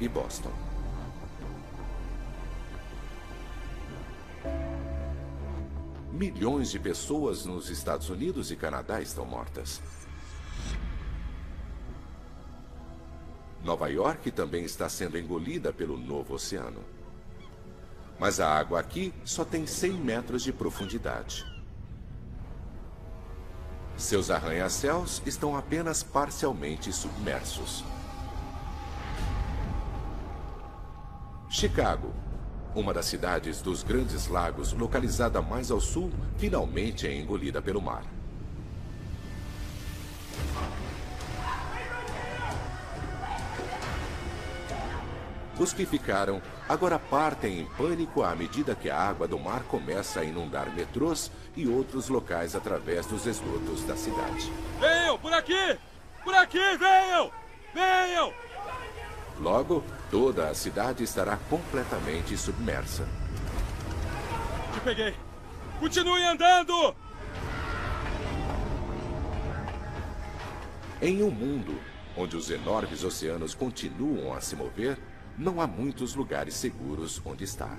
e 0.00 0.08
Boston. 0.08 0.52
Milhões 6.10 6.72
de 6.72 6.78
pessoas 6.80 7.44
nos 7.44 7.70
Estados 7.70 8.10
Unidos 8.10 8.50
e 8.50 8.56
Canadá 8.56 9.00
estão 9.00 9.24
mortas. 9.24 9.80
Nova 13.62 13.88
York 13.88 14.32
também 14.32 14.64
está 14.64 14.88
sendo 14.88 15.16
engolida 15.16 15.72
pelo 15.72 15.96
novo 15.96 16.34
oceano. 16.34 16.82
Mas 18.18 18.40
a 18.40 18.52
água 18.52 18.80
aqui 18.80 19.14
só 19.24 19.44
tem 19.44 19.66
100 19.66 19.92
metros 19.92 20.42
de 20.42 20.52
profundidade. 20.52 21.59
Seus 24.00 24.30
arranha-céus 24.30 25.20
estão 25.26 25.54
apenas 25.54 26.02
parcialmente 26.02 26.90
submersos. 26.90 27.84
Chicago, 31.50 32.10
uma 32.74 32.94
das 32.94 33.04
cidades 33.04 33.60
dos 33.60 33.82
Grandes 33.82 34.26
Lagos, 34.26 34.72
localizada 34.72 35.42
mais 35.42 35.70
ao 35.70 35.82
sul, 35.82 36.10
finalmente 36.38 37.06
é 37.06 37.14
engolida 37.14 37.60
pelo 37.60 37.82
mar. 37.82 38.02
Os 45.58 45.74
que 45.74 45.84
ficaram 45.84 46.40
agora 46.66 46.98
partem 46.98 47.60
em 47.60 47.66
pânico 47.66 48.22
à 48.22 48.34
medida 48.34 48.74
que 48.74 48.88
a 48.88 48.98
água 48.98 49.28
do 49.28 49.38
mar 49.38 49.62
começa 49.64 50.20
a 50.20 50.24
inundar 50.24 50.74
metrôs 50.74 51.30
e 51.56 51.66
outros 51.66 52.08
locais 52.08 52.54
através 52.54 53.06
dos 53.06 53.26
esgotos 53.26 53.84
da 53.84 53.96
cidade. 53.96 54.52
Venham, 54.78 55.18
por 55.18 55.32
aqui! 55.32 55.78
Por 56.24 56.34
aqui, 56.34 56.76
venham! 56.76 57.30
Venham! 57.74 58.32
Logo, 59.38 59.82
toda 60.10 60.48
a 60.48 60.54
cidade 60.54 61.02
estará 61.02 61.36
completamente 61.48 62.36
submersa. 62.36 63.08
Te 64.74 64.80
peguei! 64.80 65.14
Continue 65.78 66.24
andando! 66.24 66.94
Em 71.00 71.22
um 71.22 71.30
mundo 71.30 71.80
onde 72.16 72.36
os 72.36 72.50
enormes 72.50 73.04
oceanos 73.04 73.54
continuam 73.54 74.34
a 74.34 74.40
se 74.40 74.54
mover, 74.54 74.98
não 75.38 75.60
há 75.60 75.66
muitos 75.66 76.14
lugares 76.14 76.54
seguros 76.54 77.20
onde 77.24 77.44
estar. 77.44 77.78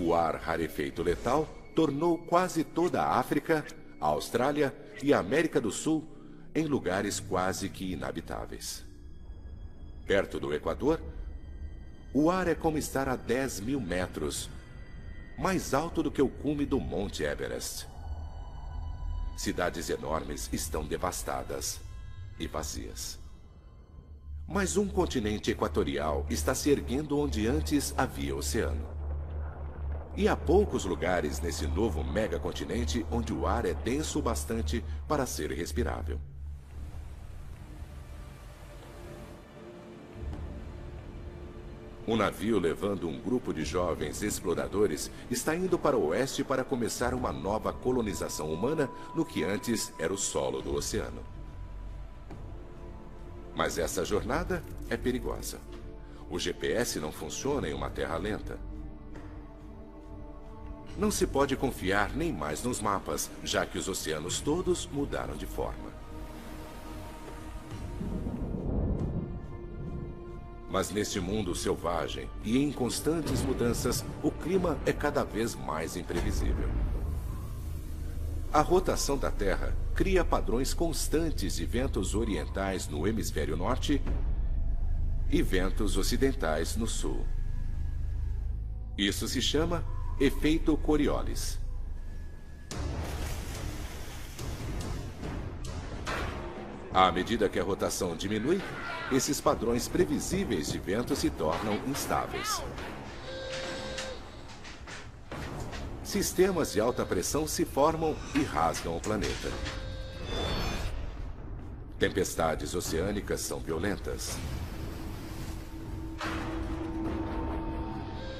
O 0.00 0.14
ar 0.14 0.36
rarefeito 0.36 1.02
letal 1.02 1.46
tornou 1.76 2.16
quase 2.16 2.64
toda 2.64 3.02
a 3.02 3.18
África, 3.18 3.66
a 4.00 4.06
Austrália 4.06 4.74
e 5.02 5.12
a 5.12 5.18
América 5.18 5.60
do 5.60 5.70
Sul 5.70 6.08
em 6.54 6.64
lugares 6.64 7.20
quase 7.20 7.68
que 7.68 7.92
inabitáveis. 7.92 8.82
Perto 10.06 10.40
do 10.40 10.54
Equador, 10.54 10.98
o 12.14 12.30
ar 12.30 12.48
é 12.48 12.54
como 12.54 12.78
estar 12.78 13.10
a 13.10 13.14
10 13.14 13.60
mil 13.60 13.78
metros, 13.78 14.48
mais 15.38 15.74
alto 15.74 16.02
do 16.02 16.10
que 16.10 16.22
o 16.22 16.30
cume 16.30 16.64
do 16.64 16.80
Monte 16.80 17.22
Everest. 17.22 17.86
Cidades 19.36 19.90
enormes 19.90 20.48
estão 20.50 20.82
devastadas 20.82 21.78
e 22.38 22.46
vazias. 22.46 23.18
Mas 24.48 24.78
um 24.78 24.88
continente 24.88 25.50
equatorial 25.50 26.26
está 26.30 26.54
se 26.54 26.70
erguendo 26.70 27.18
onde 27.18 27.46
antes 27.46 27.94
havia 27.98 28.34
oceano. 28.34 28.99
E 30.16 30.28
há 30.28 30.36
poucos 30.36 30.84
lugares 30.84 31.40
nesse 31.40 31.66
novo 31.66 32.02
megacontinente 32.02 33.06
onde 33.10 33.32
o 33.32 33.46
ar 33.46 33.64
é 33.64 33.74
denso 33.74 34.18
o 34.18 34.22
bastante 34.22 34.84
para 35.06 35.24
ser 35.24 35.50
respirável. 35.52 36.18
Um 42.08 42.16
navio 42.16 42.58
levando 42.58 43.08
um 43.08 43.20
grupo 43.20 43.54
de 43.54 43.64
jovens 43.64 44.20
exploradores 44.20 45.10
está 45.30 45.54
indo 45.54 45.78
para 45.78 45.96
o 45.96 46.08
oeste 46.08 46.42
para 46.42 46.64
começar 46.64 47.14
uma 47.14 47.30
nova 47.30 47.72
colonização 47.72 48.52
humana 48.52 48.90
no 49.14 49.24
que 49.24 49.44
antes 49.44 49.92
era 49.96 50.12
o 50.12 50.18
solo 50.18 50.60
do 50.60 50.74
oceano. 50.74 51.22
Mas 53.54 53.78
essa 53.78 54.04
jornada 54.04 54.64
é 54.88 54.96
perigosa. 54.96 55.60
O 56.28 56.36
GPS 56.36 56.98
não 56.98 57.12
funciona 57.12 57.68
em 57.68 57.74
uma 57.74 57.90
terra 57.90 58.16
lenta. 58.16 58.58
Não 60.98 61.10
se 61.10 61.26
pode 61.26 61.56
confiar 61.56 62.14
nem 62.14 62.32
mais 62.32 62.62
nos 62.62 62.80
mapas, 62.80 63.30
já 63.42 63.64
que 63.64 63.78
os 63.78 63.88
oceanos 63.88 64.40
todos 64.40 64.86
mudaram 64.86 65.36
de 65.36 65.46
forma. 65.46 65.90
Mas 70.70 70.90
neste 70.90 71.18
mundo 71.18 71.54
selvagem 71.54 72.28
e 72.44 72.58
em 72.58 72.70
constantes 72.70 73.42
mudanças, 73.42 74.04
o 74.22 74.30
clima 74.30 74.78
é 74.86 74.92
cada 74.92 75.24
vez 75.24 75.54
mais 75.54 75.96
imprevisível. 75.96 76.68
A 78.52 78.60
rotação 78.60 79.16
da 79.16 79.30
Terra 79.30 79.74
cria 79.94 80.24
padrões 80.24 80.72
constantes 80.74 81.56
de 81.56 81.64
ventos 81.64 82.14
orientais 82.14 82.88
no 82.88 83.06
hemisfério 83.06 83.56
norte 83.56 84.00
e 85.30 85.42
ventos 85.42 85.96
ocidentais 85.96 86.76
no 86.76 86.86
sul. 86.86 87.24
Isso 88.98 89.26
se 89.28 89.40
chama 89.40 89.84
efeito 90.20 90.76
Coriolis. 90.76 91.58
À 96.92 97.10
medida 97.10 97.48
que 97.48 97.58
a 97.58 97.62
rotação 97.62 98.14
diminui, 98.14 98.60
esses 99.10 99.40
padrões 99.40 99.88
previsíveis 99.88 100.70
de 100.70 100.78
vento 100.78 101.16
se 101.16 101.30
tornam 101.30 101.74
instáveis. 101.86 102.62
Sistemas 106.04 106.72
de 106.72 106.80
alta 106.80 107.06
pressão 107.06 107.48
se 107.48 107.64
formam 107.64 108.14
e 108.34 108.42
rasgam 108.42 108.96
o 108.96 109.00
planeta. 109.00 109.50
Tempestades 111.98 112.74
oceânicas 112.74 113.40
são 113.40 113.58
violentas. 113.60 114.36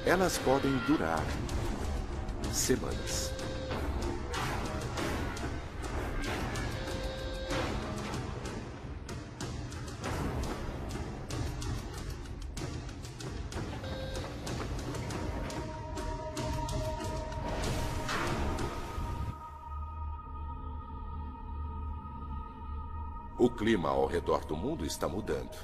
Elas 0.05 0.37
podem 0.39 0.75
durar 0.85 1.23
semanas. 2.53 3.31
O 23.37 23.49
clima 23.49 23.89
ao 23.89 24.05
redor 24.05 24.45
do 24.45 24.55
mundo 24.55 24.85
está 24.85 25.07
mudando. 25.07 25.57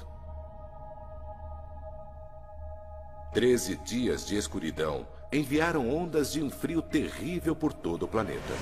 Treze 3.32 3.76
dias 3.76 4.26
de 4.26 4.36
escuridão 4.36 5.06
enviaram 5.32 5.88
ondas 5.90 6.32
de 6.32 6.42
um 6.42 6.50
frio 6.50 6.80
terrível 6.80 7.54
por 7.54 7.72
todo 7.72 8.04
o 8.04 8.08
planeta. 8.08 8.54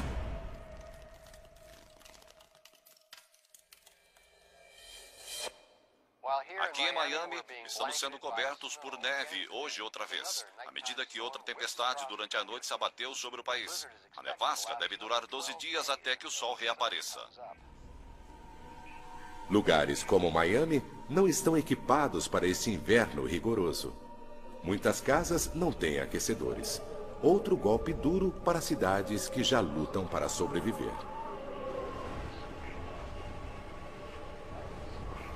Aqui 6.61 6.83
em 6.83 6.93
Miami, 6.93 7.37
estamos 7.65 7.99
sendo 7.99 8.19
cobertos 8.19 8.77
por 8.77 8.99
neve 8.99 9.49
hoje 9.51 9.81
outra 9.81 10.05
vez, 10.05 10.45
à 10.67 10.73
medida 10.73 11.07
que 11.07 11.21
outra 11.21 11.43
tempestade 11.43 12.07
durante 12.09 12.37
a 12.37 12.45
noite 12.45 12.67
se 12.67 12.75
abateu 12.75 13.15
sobre 13.15 13.41
o 13.41 13.45
país. 13.45 13.87
A 14.17 14.23
nevasca 14.23 14.75
deve 14.75 14.97
durar 14.97 15.27
12 15.27 15.57
dias 15.57 15.89
até 15.89 16.17
que 16.17 16.27
o 16.27 16.31
sol 16.31 16.55
reapareça. 16.55 17.21
Lugares 19.49 20.03
como 20.03 20.31
Miami 20.31 20.83
não 21.09 21.29
estão 21.29 21.57
equipados 21.57 22.27
para 22.27 22.47
esse 22.47 22.71
inverno 22.71 23.25
rigoroso. 23.25 24.06
Muitas 24.67 25.01
casas 25.01 25.53
não 25.55 25.71
têm 25.71 26.01
aquecedores. 26.01 26.83
Outro 27.23 27.57
golpe 27.57 27.93
duro 27.93 28.33
para 28.45 28.61
cidades 28.61 29.29
que 29.29 29.45
já 29.45 29.61
lutam 29.61 30.05
para 30.05 30.29
sobreviver. 30.29 30.93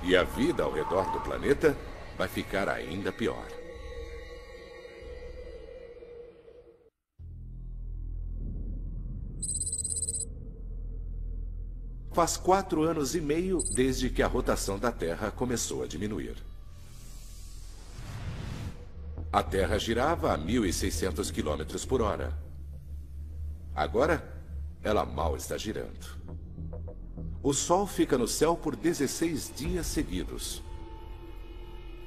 E 0.03 0.17
a 0.17 0.23
vida 0.23 0.63
ao 0.63 0.73
redor 0.73 1.09
do 1.13 1.21
planeta 1.21 1.77
vai 2.17 2.27
ficar 2.27 2.67
ainda 2.67 3.09
pior. 3.09 3.47
Faz 12.11 12.35
quatro 12.35 12.83
anos 12.83 13.15
e 13.15 13.21
meio 13.21 13.63
desde 13.73 14.09
que 14.09 14.21
a 14.21 14.27
rotação 14.27 14.77
da 14.77 14.91
Terra 14.91 15.31
começou 15.31 15.83
a 15.83 15.87
diminuir. 15.87 16.50
A 19.33 19.41
Terra 19.41 19.77
girava 19.77 20.33
a 20.33 20.37
1.600 20.37 21.31
km 21.31 21.87
por 21.87 22.01
hora. 22.01 22.37
Agora, 23.73 24.21
ela 24.83 25.05
mal 25.05 25.37
está 25.37 25.57
girando. 25.57 26.19
O 27.41 27.53
Sol 27.53 27.87
fica 27.87 28.17
no 28.17 28.27
céu 28.27 28.57
por 28.57 28.75
16 28.75 29.53
dias 29.55 29.87
seguidos. 29.87 30.61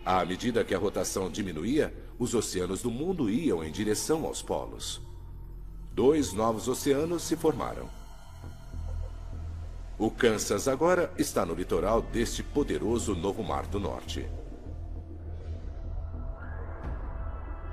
À 0.05 0.23
medida 0.23 0.63
que 0.65 0.75
a 0.75 0.79
rotação 0.79 1.31
diminuía, 1.31 1.95
os 2.19 2.35
oceanos 2.35 2.83
do 2.83 2.91
mundo 2.91 3.31
iam 3.31 3.65
em 3.65 3.73
direção 3.73 4.27
aos 4.27 4.43
polos. 4.43 5.01
Dois 5.95 6.35
novos 6.35 6.69
oceanos 6.69 7.23
se 7.23 7.37
formaram. 7.37 7.89
O 9.99 10.11
Kansas 10.11 10.69
agora 10.69 11.11
está 11.17 11.47
no 11.47 11.55
litoral 11.55 12.03
deste 12.03 12.43
poderoso 12.43 13.15
novo 13.15 13.43
mar 13.43 13.67
do 13.67 13.81
norte. 13.81 14.29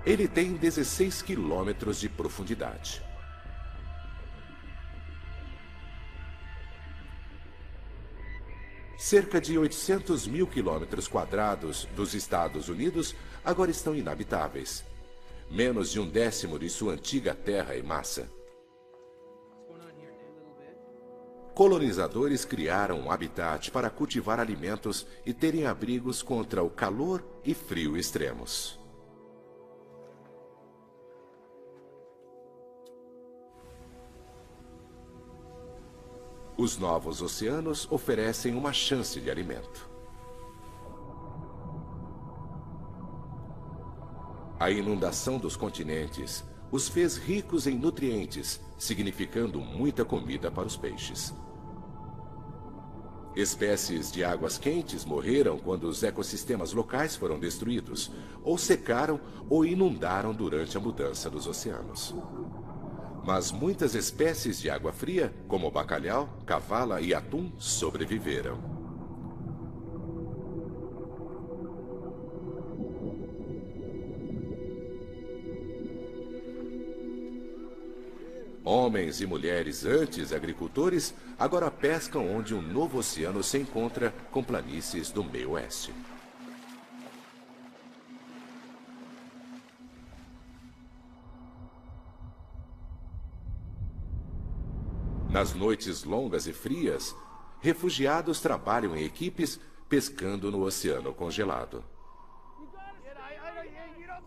Ele 0.04 0.28
tem 0.28 0.54
16 0.54 1.22
quilômetros 1.22 2.00
de 2.00 2.10
profundidade. 2.10 3.04
Cerca 8.98 9.40
de 9.40 9.58
800 9.58 10.28
mil 10.28 10.48
quilômetros 10.48 11.08
quadrados 11.08 11.88
dos 11.96 12.16
Estados 12.16 12.68
Unidos 12.68 13.16
agora 13.46 13.70
estão 13.70 13.96
inabitáveis. 13.96 14.84
Menos 15.50 15.92
de 15.92 16.00
um 16.00 16.08
décimo 16.08 16.58
de 16.58 16.70
sua 16.70 16.94
antiga 16.94 17.36
terra 17.36 17.76
e 17.76 17.84
massa. 17.84 18.28
Colonizadores 21.54 22.44
criaram 22.44 23.02
um 23.02 23.12
habitat 23.12 23.70
para 23.70 23.90
cultivar 23.90 24.40
alimentos 24.40 25.06
e 25.26 25.34
terem 25.34 25.68
abrigos 25.68 26.24
contra 26.24 26.64
o 26.64 26.70
calor 26.72 27.24
e 27.46 27.54
frio 27.54 27.96
extremos. 27.96 28.81
Os 36.62 36.78
novos 36.78 37.24
oceanos 37.24 37.88
oferecem 37.90 38.54
uma 38.54 38.72
chance 38.72 39.20
de 39.20 39.32
alimento. 39.32 39.90
A 44.60 44.70
inundação 44.70 45.40
dos 45.40 45.56
continentes 45.56 46.44
os 46.72 46.88
fez 46.88 47.18
ricos 47.18 47.66
em 47.66 47.76
nutrientes, 47.80 48.62
significando 48.78 49.60
muita 49.60 50.06
comida 50.06 50.52
para 50.52 50.68
os 50.68 50.78
peixes. 50.78 51.34
Espécies 53.36 54.12
de 54.12 54.24
águas 54.24 54.60
quentes 54.60 55.04
morreram 55.04 55.58
quando 55.58 55.86
os 55.86 56.04
ecossistemas 56.04 56.74
locais 56.74 57.16
foram 57.16 57.40
destruídos, 57.40 58.12
ou 58.44 58.56
secaram 58.56 59.20
ou 59.50 59.66
inundaram 59.66 60.32
durante 60.32 60.78
a 60.78 60.80
mudança 60.80 61.28
dos 61.28 61.48
oceanos. 61.48 62.14
Mas 63.24 63.52
muitas 63.52 63.94
espécies 63.94 64.60
de 64.60 64.70
água 64.70 64.92
fria, 64.92 65.34
como 65.48 65.70
bacalhau, 65.70 66.28
cavala 66.46 67.02
e 67.02 67.14
atum, 67.14 67.52
sobreviveram. 67.58 68.82
Homens 78.64 79.22
e 79.22 79.26
mulheres 79.26 79.86
antes 79.86 80.32
agricultores 80.32 81.14
agora 81.38 81.70
pescam 81.70 82.32
onde 82.32 82.54
um 82.54 82.62
novo 82.62 83.00
oceano 83.00 83.44
se 83.44 83.58
encontra 83.58 84.14
com 84.32 84.44
planícies 84.44 85.12
do 85.12 85.24
meio 85.24 85.52
oeste. 85.52 85.92
Nas 95.32 95.54
noites 95.54 96.04
longas 96.04 96.46
e 96.46 96.52
frias, 96.52 97.16
refugiados 97.62 98.42
trabalham 98.42 98.98
em 98.98 99.06
equipes 99.06 99.60
pescando 99.88 100.52
no 100.52 100.62
oceano 100.62 101.14
congelado. 101.14 101.82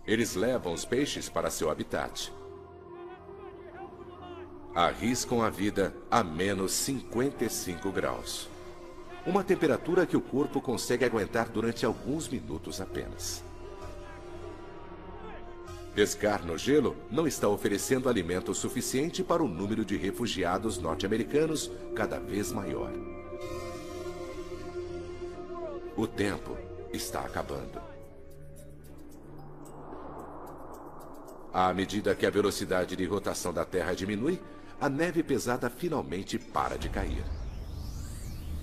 Eles 0.07 0.35
levam 0.35 0.73
os 0.73 0.87
peixes 0.87 1.29
para 1.29 1.51
seu 1.51 1.71
habitat. 1.71 2.33
Arriscam 4.75 5.43
a 5.43 5.51
vida 5.51 5.95
a 6.11 6.25
menos 6.25 6.73
55 6.73 7.93
graus. 7.93 8.49
Uma 9.27 9.45
temperatura 9.45 10.07
que 10.07 10.17
o 10.17 10.23
corpo 10.23 10.61
consegue 10.61 11.05
aguentar 11.05 11.51
durante 11.51 11.85
alguns 11.85 12.29
minutos 12.29 12.81
apenas. 12.81 13.45
Pescar 15.95 16.45
no 16.45 16.59
gelo 16.59 16.97
não 17.09 17.25
está 17.25 17.49
oferecendo 17.49 18.09
alimento 18.09 18.53
suficiente 18.53 19.23
para 19.23 19.45
o 19.45 19.49
número 19.49 19.85
de 19.85 19.97
refugiados 19.97 20.77
norte-americanos 20.77 21.71
cada 21.95 22.19
vez 22.19 22.51
maior. 22.51 22.91
O 25.97 26.05
tempo 26.09 26.57
está 26.93 27.21
acabando. 27.21 27.81
À 31.53 31.73
medida 31.73 32.17
que 32.17 32.27
a 32.27 32.31
velocidade 32.31 32.97
de 32.97 33.05
rotação 33.05 33.53
da 33.53 33.65
Terra 33.65 33.95
diminui, 33.95 34.41
a 34.81 34.89
neve 34.89 35.23
pesada 35.23 35.71
finalmente 35.71 36.37
para 36.37 36.77
de 36.77 36.89
cair. 36.89 37.25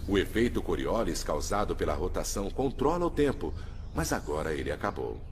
O 0.05 0.17
efeito 0.17 0.61
Coriolis 0.61 1.23
causado 1.23 1.73
pela 1.73 1.93
rotação 1.93 2.49
controla 2.49 3.05
o 3.05 3.09
tempo, 3.09 3.53
mas 3.95 4.11
agora 4.11 4.53
ele 4.53 4.69
acabou. 4.69 5.30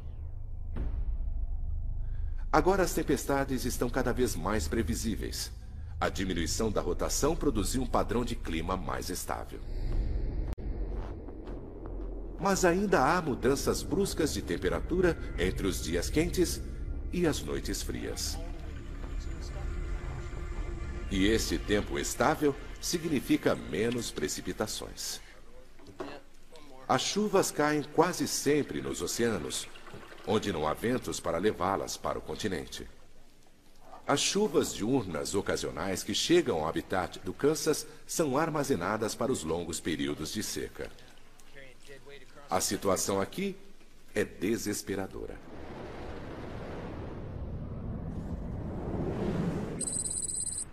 Agora 2.51 2.81
as 2.81 2.93
tempestades 2.93 3.63
estão 3.63 3.89
cada 3.89 4.11
vez 4.11 4.35
mais 4.35 4.67
previsíveis. 4.67 5.51
A 5.99 6.09
diminuição 6.09 6.71
da 6.71 6.81
rotação 6.81 7.35
produziu 7.35 7.83
um 7.83 7.85
padrão 7.85 8.25
de 8.25 8.35
clima 8.35 8.75
mais 8.75 9.09
estável. 9.09 9.59
Mas 12.39 12.65
ainda 12.65 13.01
há 13.01 13.21
mudanças 13.21 13.83
bruscas 13.83 14.33
de 14.33 14.41
temperatura 14.41 15.15
entre 15.37 15.67
os 15.67 15.83
dias 15.83 16.09
quentes 16.09 16.59
e 17.13 17.27
as 17.27 17.41
noites 17.41 17.83
frias. 17.83 18.37
E 21.11 21.27
esse 21.27 21.59
tempo 21.59 21.99
estável 21.99 22.55
significa 22.81 23.55
menos 23.55 24.09
precipitações. 24.09 25.19
As 26.87 27.01
chuvas 27.03 27.51
caem 27.51 27.83
quase 27.83 28.27
sempre 28.27 28.81
nos 28.81 29.01
oceanos, 29.01 29.67
onde 30.25 30.51
não 30.51 30.67
há 30.67 30.73
ventos 30.73 31.19
para 31.19 31.37
levá-las 31.37 31.97
para 31.97 32.19
o 32.19 32.21
continente. 32.21 32.87
As 34.07 34.21
chuvas 34.21 34.73
diurnas 34.73 35.35
ocasionais 35.35 36.01
que 36.01 36.15
chegam 36.15 36.57
ao 36.57 36.67
habitat 36.67 37.19
do 37.19 37.31
Kansas 37.31 37.85
são 38.07 38.37
armazenadas 38.37 39.13
para 39.13 39.31
os 39.31 39.43
longos 39.43 39.79
períodos 39.79 40.33
de 40.33 40.41
seca. 40.41 40.89
A 42.49 42.59
situação 42.59 43.21
aqui 43.21 43.55
é 44.15 44.23
desesperadora. 44.23 45.37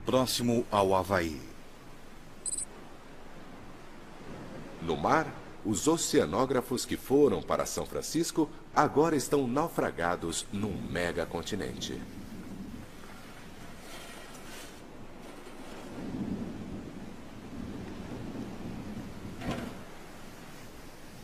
Próximo 0.06 0.66
ao 0.70 0.94
Havaí. 0.94 1.38
No 4.80 4.96
mar, 4.96 5.26
os 5.66 5.88
oceanógrafos 5.88 6.86
que 6.86 6.96
foram 6.96 7.42
para 7.42 7.66
São 7.66 7.84
Francisco 7.84 8.48
agora 8.74 9.16
estão 9.16 9.48
naufragados 9.48 10.46
num 10.52 10.80
megacontinente. 10.88 12.00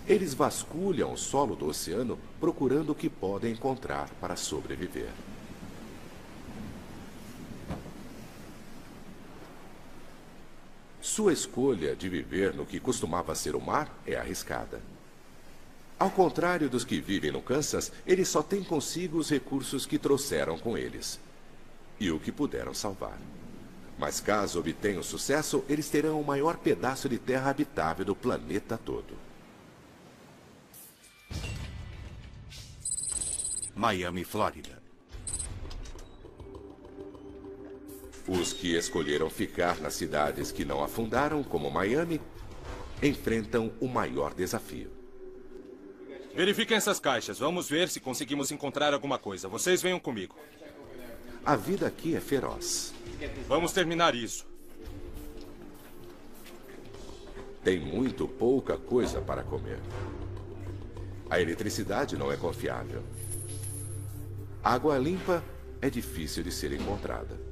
Eles 0.08 0.34
vasculham 0.34 1.12
o 1.12 1.16
solo 1.16 1.54
do 1.54 1.68
oceano 1.68 2.18
procurando 2.40 2.90
o 2.90 2.94
que 2.96 3.08
podem 3.08 3.52
encontrar 3.52 4.10
para 4.20 4.34
sobreviver. 4.34 5.12
Sua 11.14 11.30
escolha 11.30 11.94
de 11.94 12.08
viver 12.08 12.54
no 12.54 12.64
que 12.64 12.80
costumava 12.80 13.34
ser 13.34 13.54
o 13.54 13.60
mar 13.60 13.94
é 14.06 14.16
arriscada. 14.16 14.80
Ao 15.98 16.10
contrário 16.10 16.70
dos 16.70 16.86
que 16.86 17.02
vivem 17.02 17.30
no 17.30 17.42
Kansas, 17.42 17.92
eles 18.06 18.28
só 18.28 18.42
têm 18.42 18.64
consigo 18.64 19.18
os 19.18 19.28
recursos 19.28 19.84
que 19.84 19.98
trouxeram 19.98 20.58
com 20.58 20.74
eles 20.74 21.20
e 22.00 22.10
o 22.10 22.18
que 22.18 22.32
puderam 22.32 22.72
salvar. 22.72 23.18
Mas 23.98 24.20
caso 24.20 24.58
obtenham 24.58 25.02
sucesso, 25.02 25.62
eles 25.68 25.90
terão 25.90 26.18
o 26.18 26.24
maior 26.24 26.56
pedaço 26.56 27.10
de 27.10 27.18
terra 27.18 27.50
habitável 27.50 28.06
do 28.06 28.16
planeta 28.16 28.78
todo. 28.78 29.14
Miami, 33.76 34.24
Flórida. 34.24 34.71
Os 38.26 38.52
que 38.52 38.76
escolheram 38.76 39.28
ficar 39.28 39.80
nas 39.80 39.94
cidades 39.94 40.52
que 40.52 40.64
não 40.64 40.82
afundaram, 40.82 41.42
como 41.42 41.70
Miami, 41.70 42.20
enfrentam 43.02 43.72
o 43.80 43.88
maior 43.88 44.32
desafio. 44.32 44.90
Verifiquem 46.34 46.76
essas 46.76 47.00
caixas. 47.00 47.38
Vamos 47.38 47.68
ver 47.68 47.88
se 47.88 48.00
conseguimos 48.00 48.50
encontrar 48.52 48.94
alguma 48.94 49.18
coisa. 49.18 49.48
Vocês 49.48 49.82
venham 49.82 49.98
comigo. 49.98 50.36
A 51.44 51.56
vida 51.56 51.86
aqui 51.86 52.14
é 52.14 52.20
feroz. 52.20 52.94
Vamos 53.48 53.72
terminar 53.72 54.14
isso. 54.14 54.46
Tem 57.64 57.78
muito 57.78 58.26
pouca 58.26 58.76
coisa 58.76 59.20
para 59.20 59.42
comer. 59.42 59.78
A 61.28 61.40
eletricidade 61.40 62.16
não 62.16 62.30
é 62.32 62.36
confiável. 62.36 63.02
Água 64.62 64.96
limpa 64.96 65.42
é 65.80 65.90
difícil 65.90 66.42
de 66.42 66.52
ser 66.52 66.72
encontrada. 66.72 67.51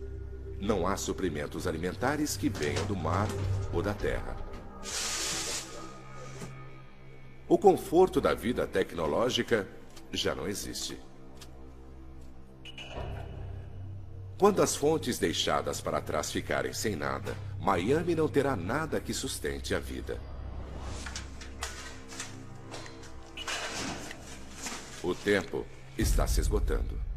Não 0.61 0.87
há 0.87 0.97
suprimentos 0.97 1.67
alimentares 1.67 2.37
que 2.37 2.51
venham 2.51 2.85
do 2.85 2.95
mar 2.95 3.27
ou 3.73 3.81
da 3.83 3.95
terra. 3.95 4.37
O 7.49 7.59
conforto 7.59 8.21
da 8.21 8.35
vida 8.35 8.67
tecnológica 8.67 9.67
já 10.13 10.35
não 10.35 10.47
existe. 10.47 11.01
Quando 14.39 14.63
as 14.63 14.77
fontes 14.77 15.19
deixadas 15.19 15.81
para 15.81 16.01
trás 16.01 16.31
ficarem 16.31 16.73
sem 16.73 16.95
nada, 16.95 17.37
Miami 17.59 18.15
não 18.15 18.29
terá 18.29 18.55
nada 18.55 19.01
que 19.01 19.13
sustente 19.13 19.75
a 19.75 19.79
vida. 19.79 20.19
O 25.03 25.15
tempo 25.15 25.67
está 25.97 26.27
se 26.27 26.41
esgotando. 26.41 27.10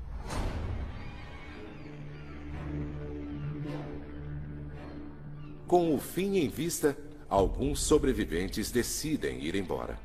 Com 5.74 5.96
o 5.96 5.98
fim 5.98 6.38
em 6.38 6.50
vista, 6.50 6.96
alguns 7.28 7.82
sobreviventes 7.82 8.70
decidem 8.70 9.44
ir 9.44 9.56
embora. 9.56 9.98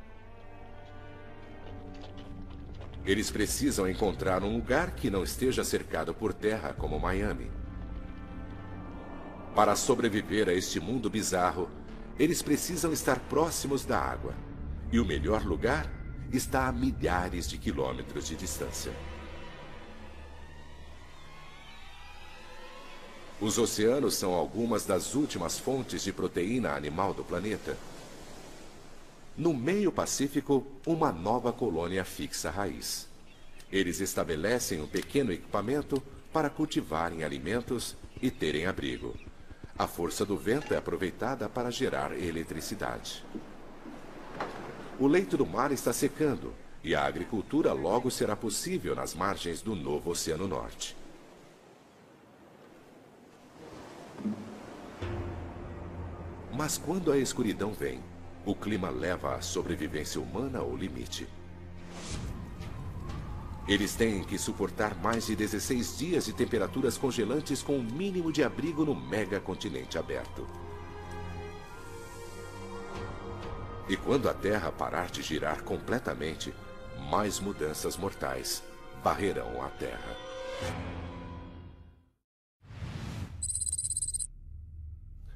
Eles 3.05 3.29
precisam 3.29 3.87
encontrar 3.87 4.43
um 4.43 4.55
lugar 4.55 4.95
que 4.95 5.11
não 5.11 5.23
esteja 5.23 5.63
cercado 5.63 6.11
por 6.11 6.33
terra, 6.33 6.73
como 6.73 6.99
Miami. 6.99 7.51
Para 9.53 9.75
sobreviver 9.75 10.49
a 10.49 10.53
este 10.53 10.79
mundo 10.79 11.07
bizarro, 11.07 11.69
eles 12.17 12.41
precisam 12.41 12.91
estar 12.91 13.19
próximos 13.19 13.85
da 13.85 13.99
água. 13.99 14.33
E 14.91 14.99
o 14.99 15.05
melhor 15.05 15.45
lugar 15.45 15.87
está 16.33 16.67
a 16.67 16.71
milhares 16.71 17.47
de 17.47 17.59
quilômetros 17.59 18.27
de 18.27 18.35
distância. 18.35 18.91
Os 23.41 23.57
oceanos 23.57 24.15
são 24.15 24.33
algumas 24.33 24.85
das 24.85 25.15
últimas 25.15 25.57
fontes 25.57 26.03
de 26.03 26.11
proteína 26.11 26.71
animal 26.73 27.13
do 27.13 27.23
planeta. 27.23 27.77
No 29.37 29.53
meio 29.53 29.93
Pacífico, 29.93 30.67
uma 30.85 31.09
nova 31.09 31.53
colônia 31.53 32.03
fixa 32.03 32.49
raiz. 32.49 33.07
Eles 33.71 34.01
estabelecem 34.01 34.81
um 34.81 34.87
pequeno 34.87 35.31
equipamento 35.31 36.03
para 36.33 36.49
cultivarem 36.49 37.23
alimentos 37.23 37.95
e 38.21 38.29
terem 38.29 38.65
abrigo. 38.65 39.15
A 39.77 39.87
força 39.87 40.25
do 40.25 40.35
vento 40.35 40.73
é 40.73 40.77
aproveitada 40.77 41.47
para 41.47 41.71
gerar 41.71 42.11
eletricidade. 42.11 43.23
O 44.99 45.07
leito 45.07 45.37
do 45.37 45.45
mar 45.45 45.71
está 45.71 45.93
secando 45.93 46.53
e 46.83 46.93
a 46.93 47.05
agricultura 47.05 47.71
logo 47.71 48.11
será 48.11 48.35
possível 48.35 48.93
nas 48.93 49.13
margens 49.13 49.61
do 49.61 49.75
novo 49.75 50.11
Oceano 50.11 50.45
Norte. 50.45 50.98
Mas 56.59 56.77
quando 56.77 57.09
a 57.09 57.17
escuridão 57.17 57.71
vem, 57.71 58.01
o 58.45 58.53
clima 58.53 58.89
leva 58.89 59.33
a 59.33 59.41
sobrevivência 59.41 60.19
humana 60.19 60.59
ao 60.59 60.75
limite. 60.75 61.25
Eles 63.65 63.95
têm 63.95 64.25
que 64.25 64.37
suportar 64.37 64.93
mais 65.01 65.27
de 65.27 65.37
16 65.37 65.97
dias 65.97 66.25
de 66.25 66.33
temperaturas 66.33 66.97
congelantes 66.97 67.63
com 67.63 67.77
o 67.77 67.79
um 67.79 67.83
mínimo 67.83 68.29
de 68.29 68.43
abrigo 68.43 68.83
no 68.83 68.93
mega 68.93 69.39
continente 69.39 69.97
aberto. 69.97 70.45
E 73.87 73.95
quando 73.95 74.27
a 74.27 74.33
Terra 74.33 74.69
parar 74.69 75.09
de 75.09 75.21
girar 75.21 75.63
completamente, 75.63 76.53
mais 77.09 77.39
mudanças 77.39 77.95
mortais 77.95 78.61
varrerão 79.01 79.63
a 79.63 79.69
Terra. 79.69 81.08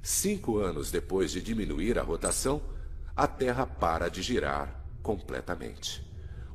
Cinco 0.05 0.57
anos 0.57 0.91
depois 0.91 1.31
de 1.31 1.41
diminuir 1.41 1.97
a 1.97 2.03
rotação, 2.03 2.61
a 3.15 3.25
Terra 3.25 3.65
para 3.65 4.09
de 4.09 4.21
girar 4.21 4.83
completamente. 5.01 6.05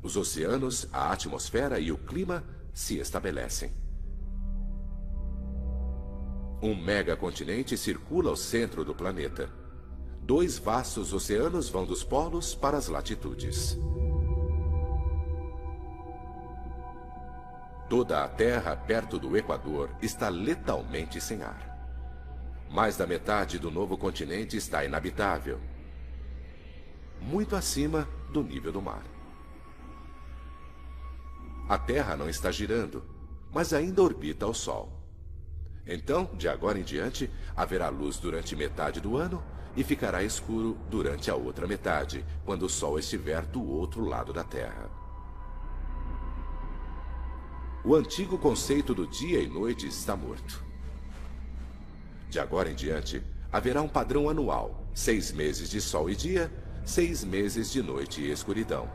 Os 0.03 0.19
oceanos, 0.19 0.87
a 0.93 1.11
atmosfera 1.11 1.81
e 1.81 1.91
o 1.91 1.97
clima 1.97 2.45
se 2.75 2.99
estabelecem. 2.99 3.73
Um 6.61 6.75
megacontinente 6.75 7.75
circula 7.79 8.29
ao 8.29 8.37
centro 8.37 8.85
do 8.85 8.95
planeta. 8.95 9.49
Dois 10.21 10.59
vastos 10.59 11.15
oceanos 11.15 11.71
vão 11.71 11.87
dos 11.87 12.05
polos 12.05 12.55
para 12.55 12.77
as 12.77 12.89
latitudes. 12.89 13.79
Toda 17.89 18.23
a 18.23 18.29
Terra 18.29 18.77
perto 18.77 19.19
do 19.19 19.35
Equador 19.39 19.89
está 20.03 20.29
letalmente 20.29 21.19
sem 21.19 21.43
ar. 21.43 21.68
Mais 22.71 22.97
da 22.97 23.07
metade 23.07 23.59
do 23.59 23.71
novo 23.71 23.97
continente 23.97 24.57
está 24.57 24.85
inabitável, 24.85 25.59
muito 27.21 27.57
acima 27.57 28.09
do 28.31 28.43
nível 28.43 28.73
do 28.73 28.83
mar. 28.83 29.03
A 31.69 31.79
Terra 31.79 32.17
não 32.17 32.29
está 32.29 32.51
girando, 32.51 33.03
mas 33.53 33.73
ainda 33.73 34.03
orbita 34.03 34.45
ao 34.45 34.55
Sol. 34.55 34.93
Então, 35.87 36.31
de 36.35 36.49
agora 36.49 36.79
em 36.79 36.83
diante, 36.83 37.31
haverá 37.57 37.89
luz 37.89 38.19
durante 38.19 38.55
metade 38.55 39.01
do 39.01 39.17
ano 39.17 39.43
e 39.75 39.83
ficará 39.83 40.23
escuro 40.23 40.77
durante 40.91 41.31
a 41.31 41.35
outra 41.35 41.67
metade, 41.67 42.25
quando 42.45 42.65
o 42.65 42.69
Sol 42.69 42.99
estiver 42.99 43.47
do 43.47 43.63
outro 43.63 44.05
lado 44.05 44.33
da 44.33 44.45
Terra. 44.45 44.91
O 47.85 47.95
antigo 47.95 48.37
conceito 48.37 48.95
do 48.95 49.07
dia 49.07 49.41
e 49.41 49.47
noite 49.47 49.87
está 49.87 50.15
morto. 50.15 50.68
De 52.31 52.39
agora 52.39 52.71
em 52.71 52.75
diante, 52.75 53.23
haverá 53.51 53.81
um 53.83 53.89
padrão 53.89 54.29
anual: 54.29 54.87
seis 54.95 55.33
meses 55.33 55.71
de 55.71 55.81
sol 55.81 56.11
e 56.11 56.17
dia, 56.17 56.51
seis 56.85 57.25
meses 57.25 57.71
de 57.71 57.83
noite 57.83 58.21
e 58.21 58.31
escuridão. 58.31 58.91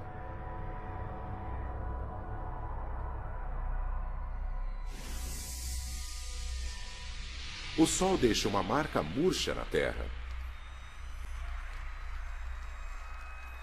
O 7.76 7.88
sol 7.88 8.18
deixa 8.18 8.48
uma 8.48 8.62
marca 8.62 9.02
murcha 9.02 9.56
na 9.56 9.66
Terra. 9.66 10.06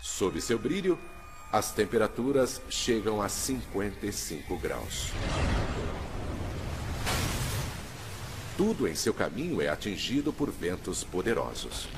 Sob 0.01 0.41
seu 0.41 0.59
brilho, 0.59 0.99
as 1.53 1.71
temperaturas 1.73 2.61
chegam 2.69 3.23
a 3.23 3.29
55 3.29 4.57
graus. 4.59 5.13
Tudo 8.61 8.87
em 8.87 8.95
seu 8.95 9.15
caminho 9.15 9.63
é 9.63 9.71
atingido 9.71 10.35
por 10.35 10.51
ventos 10.51 11.03
poderosos. 11.03 11.89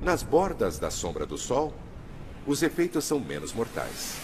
Nas 0.00 0.22
bordas 0.22 0.78
da 0.78 0.88
sombra 0.88 1.26
do 1.26 1.36
Sol, 1.36 1.74
os 2.46 2.62
efeitos 2.62 3.04
são 3.04 3.18
menos 3.18 3.52
mortais. 3.52 4.14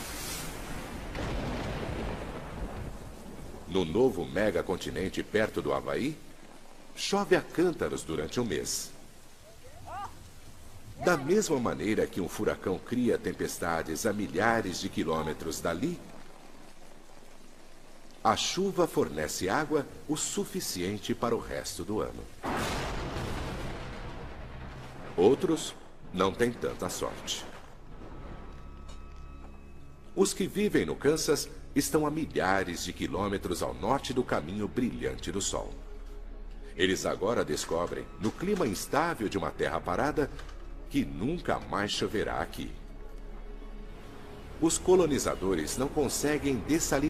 No 3.66 3.84
novo 3.84 4.24
megacontinente 4.24 5.20
perto 5.24 5.61
do 5.61 5.72
Havaí, 5.72 6.16
chove 6.94 7.34
a 7.34 7.42
cântaros 7.42 8.05
durante 8.05 8.38
um 8.38 8.44
mês. 8.44 8.92
Da 11.05 11.16
mesma 11.16 11.59
maneira 11.59 12.07
que 12.07 12.20
um 12.20 12.28
furacão 12.28 12.78
cria 12.78 13.18
tempestades 13.18 14.07
a 14.07 14.12
milhares 14.12 14.78
de 14.78 14.88
quilômetros 14.88 15.61
dali, 15.61 15.98
a 18.22 18.36
chuva 18.36 18.86
fornece 18.86 19.48
água 19.48 19.86
o 20.06 20.14
suficiente 20.14 21.14
para 21.14 21.34
o 21.34 21.38
resto 21.38 21.82
do 21.82 22.00
ano. 22.00 22.22
Outros 25.16 25.74
não 26.12 26.30
têm 26.32 26.52
tanta 26.52 26.88
sorte. 26.90 27.44
Os 30.14 30.34
que 30.34 30.46
vivem 30.46 30.84
no 30.84 30.94
Kansas 30.94 31.48
estão 31.74 32.06
a 32.06 32.10
milhares 32.10 32.84
de 32.84 32.92
quilômetros 32.92 33.62
ao 33.62 33.72
norte 33.72 34.12
do 34.12 34.22
caminho 34.22 34.68
brilhante 34.68 35.32
do 35.32 35.40
Sol. 35.40 35.72
Eles 36.76 37.06
agora 37.06 37.44
descobrem, 37.44 38.04
no 38.20 38.30
clima 38.30 38.66
instável 38.66 39.28
de 39.28 39.38
uma 39.38 39.50
terra 39.50 39.80
parada, 39.80 40.30
que 40.90 41.04
nunca 41.04 41.58
mais 41.58 41.90
choverá 41.90 42.40
aqui. 42.40 42.70
Os 44.60 44.76
colonizadores 44.76 45.78
não 45.78 45.88
conseguem 45.88 46.56
dessalinizar 46.66 47.09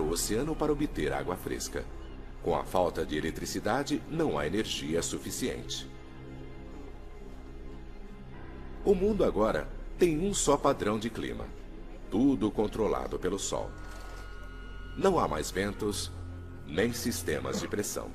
o 0.00 0.10
oceano 0.10 0.54
para 0.54 0.72
obter 0.72 1.12
água 1.12 1.36
fresca. 1.36 1.84
Com 2.42 2.54
a 2.54 2.64
falta 2.64 3.06
de 3.06 3.16
eletricidade, 3.16 4.02
não 4.10 4.38
há 4.38 4.46
energia 4.46 5.02
suficiente. 5.02 5.88
O 8.84 8.94
mundo 8.94 9.24
agora 9.24 9.66
tem 9.98 10.18
um 10.18 10.34
só 10.34 10.56
padrão 10.56 10.98
de 10.98 11.08
clima, 11.08 11.46
tudo 12.10 12.50
controlado 12.50 13.18
pelo 13.18 13.38
Sol. 13.38 13.70
Não 14.96 15.18
há 15.18 15.26
mais 15.26 15.50
ventos, 15.50 16.12
nem 16.66 16.92
sistemas 16.92 17.60
de 17.60 17.66
pressão. 17.66 18.10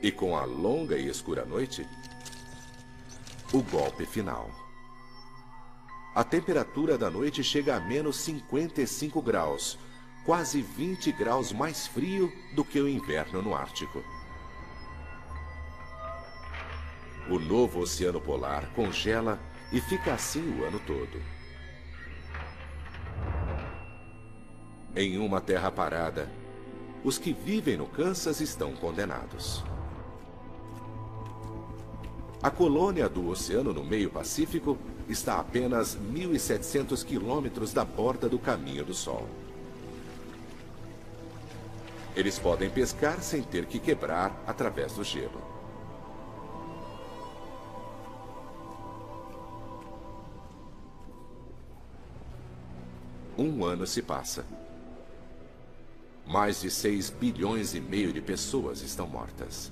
E 0.00 0.10
com 0.10 0.36
a 0.36 0.44
longa 0.44 0.96
e 0.96 1.08
escura 1.08 1.44
noite, 1.44 1.86
o 3.52 3.62
golpe 3.62 4.06
final. 4.06 4.67
A 6.18 6.24
temperatura 6.24 6.98
da 6.98 7.08
noite 7.08 7.44
chega 7.44 7.76
a 7.76 7.80
menos 7.80 8.16
55 8.16 9.22
graus, 9.22 9.78
quase 10.24 10.60
20 10.60 11.12
graus 11.12 11.52
mais 11.52 11.86
frio 11.86 12.32
do 12.56 12.64
que 12.64 12.80
o 12.80 12.88
inverno 12.88 13.40
no 13.40 13.54
Ártico. 13.54 14.02
O 17.30 17.38
novo 17.38 17.78
oceano 17.78 18.20
polar 18.20 18.68
congela 18.74 19.38
e 19.70 19.80
fica 19.80 20.12
assim 20.12 20.58
o 20.58 20.64
ano 20.64 20.80
todo. 20.80 21.22
Em 24.96 25.18
uma 25.18 25.40
terra 25.40 25.70
parada, 25.70 26.28
os 27.04 27.16
que 27.16 27.32
vivem 27.32 27.76
no 27.76 27.86
Kansas 27.86 28.40
estão 28.40 28.74
condenados. 28.74 29.62
A 32.42 32.50
colônia 32.50 33.08
do 33.08 33.28
oceano 33.28 33.72
no 33.72 33.84
meio 33.84 34.10
Pacífico 34.10 34.76
está 35.08 35.34
a 35.34 35.40
apenas 35.40 35.96
1.700 35.96 37.04
quilômetros 37.04 37.72
da 37.72 37.84
borda 37.84 38.28
do 38.28 38.38
caminho 38.38 38.84
do 38.84 38.94
Sol. 38.94 39.26
Eles 42.14 42.38
podem 42.38 42.68
pescar 42.68 43.22
sem 43.22 43.42
ter 43.42 43.66
que 43.66 43.78
quebrar 43.78 44.42
através 44.46 44.92
do 44.92 45.04
gelo. 45.04 45.40
Um 53.38 53.64
ano 53.64 53.86
se 53.86 54.02
passa. 54.02 54.44
Mais 56.26 56.60
de 56.60 56.70
6 56.70 57.08
bilhões 57.10 57.72
e 57.72 57.80
meio 57.80 58.12
de 58.12 58.20
pessoas 58.20 58.82
estão 58.82 59.06
mortas. 59.06 59.70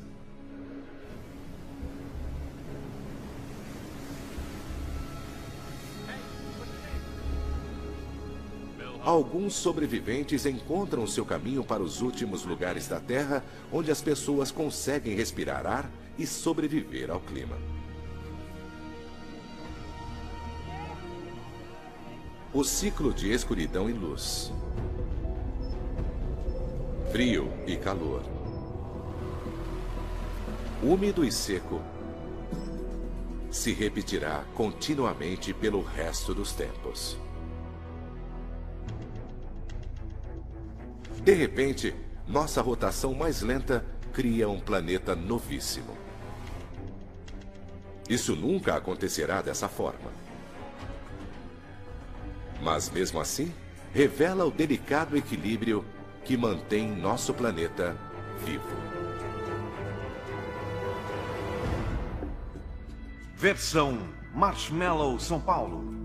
Alguns 9.07 9.55
sobreviventes 9.55 10.47
encontram 10.47 11.07
seu 11.07 11.25
caminho 11.25 11.63
para 11.63 11.81
os 11.81 12.03
últimos 12.03 12.45
lugares 12.45 12.89
da 12.89 12.99
Terra 12.99 13.45
onde 13.73 13.89
as 13.89 14.03
pessoas 14.03 14.51
conseguem 14.51 15.15
respirar 15.15 15.65
ar 15.65 15.89
e 16.19 16.27
sobreviver 16.27 17.09
ao 17.09 17.21
clima. 17.21 17.57
O 22.53 22.65
ciclo 22.65 23.15
de 23.15 23.31
escuridão 23.31 23.89
e 23.89 23.93
luz. 23.93 24.53
Frio 27.13 27.49
e 27.65 27.77
calor. 27.77 28.25
Úmido 30.83 31.25
e 31.25 31.31
seco. 31.31 31.81
Se 33.53 33.73
repetirá 33.73 34.45
continuamente 34.57 35.55
pelo 35.55 35.81
resto 35.81 36.35
dos 36.35 36.53
tempos. 36.53 37.17
De 41.27 41.35
repente, 41.35 41.93
nossa 42.25 42.63
rotação 42.63 43.13
mais 43.13 43.43
lenta 43.43 43.85
cria 44.13 44.49
um 44.49 44.61
planeta 44.61 45.17
novíssimo. 45.17 45.99
Isso 48.09 48.37
nunca 48.37 48.77
acontecerá 48.77 49.43
dessa 49.43 49.69
forma. 49.69 50.13
Mas 52.63 52.89
mesmo 52.91 53.19
assim, 53.19 53.53
revela 53.93 54.45
o 54.45 54.53
delicado 54.53 55.17
equilíbrio 55.17 55.85
que 56.25 56.37
mantém 56.37 56.95
nosso 56.95 57.35
planeta 57.35 57.97
vivo. 58.45 58.77
Versão 63.35 63.99
Marshmallow 64.33 65.19
São 65.19 65.41
Paulo. 65.41 65.96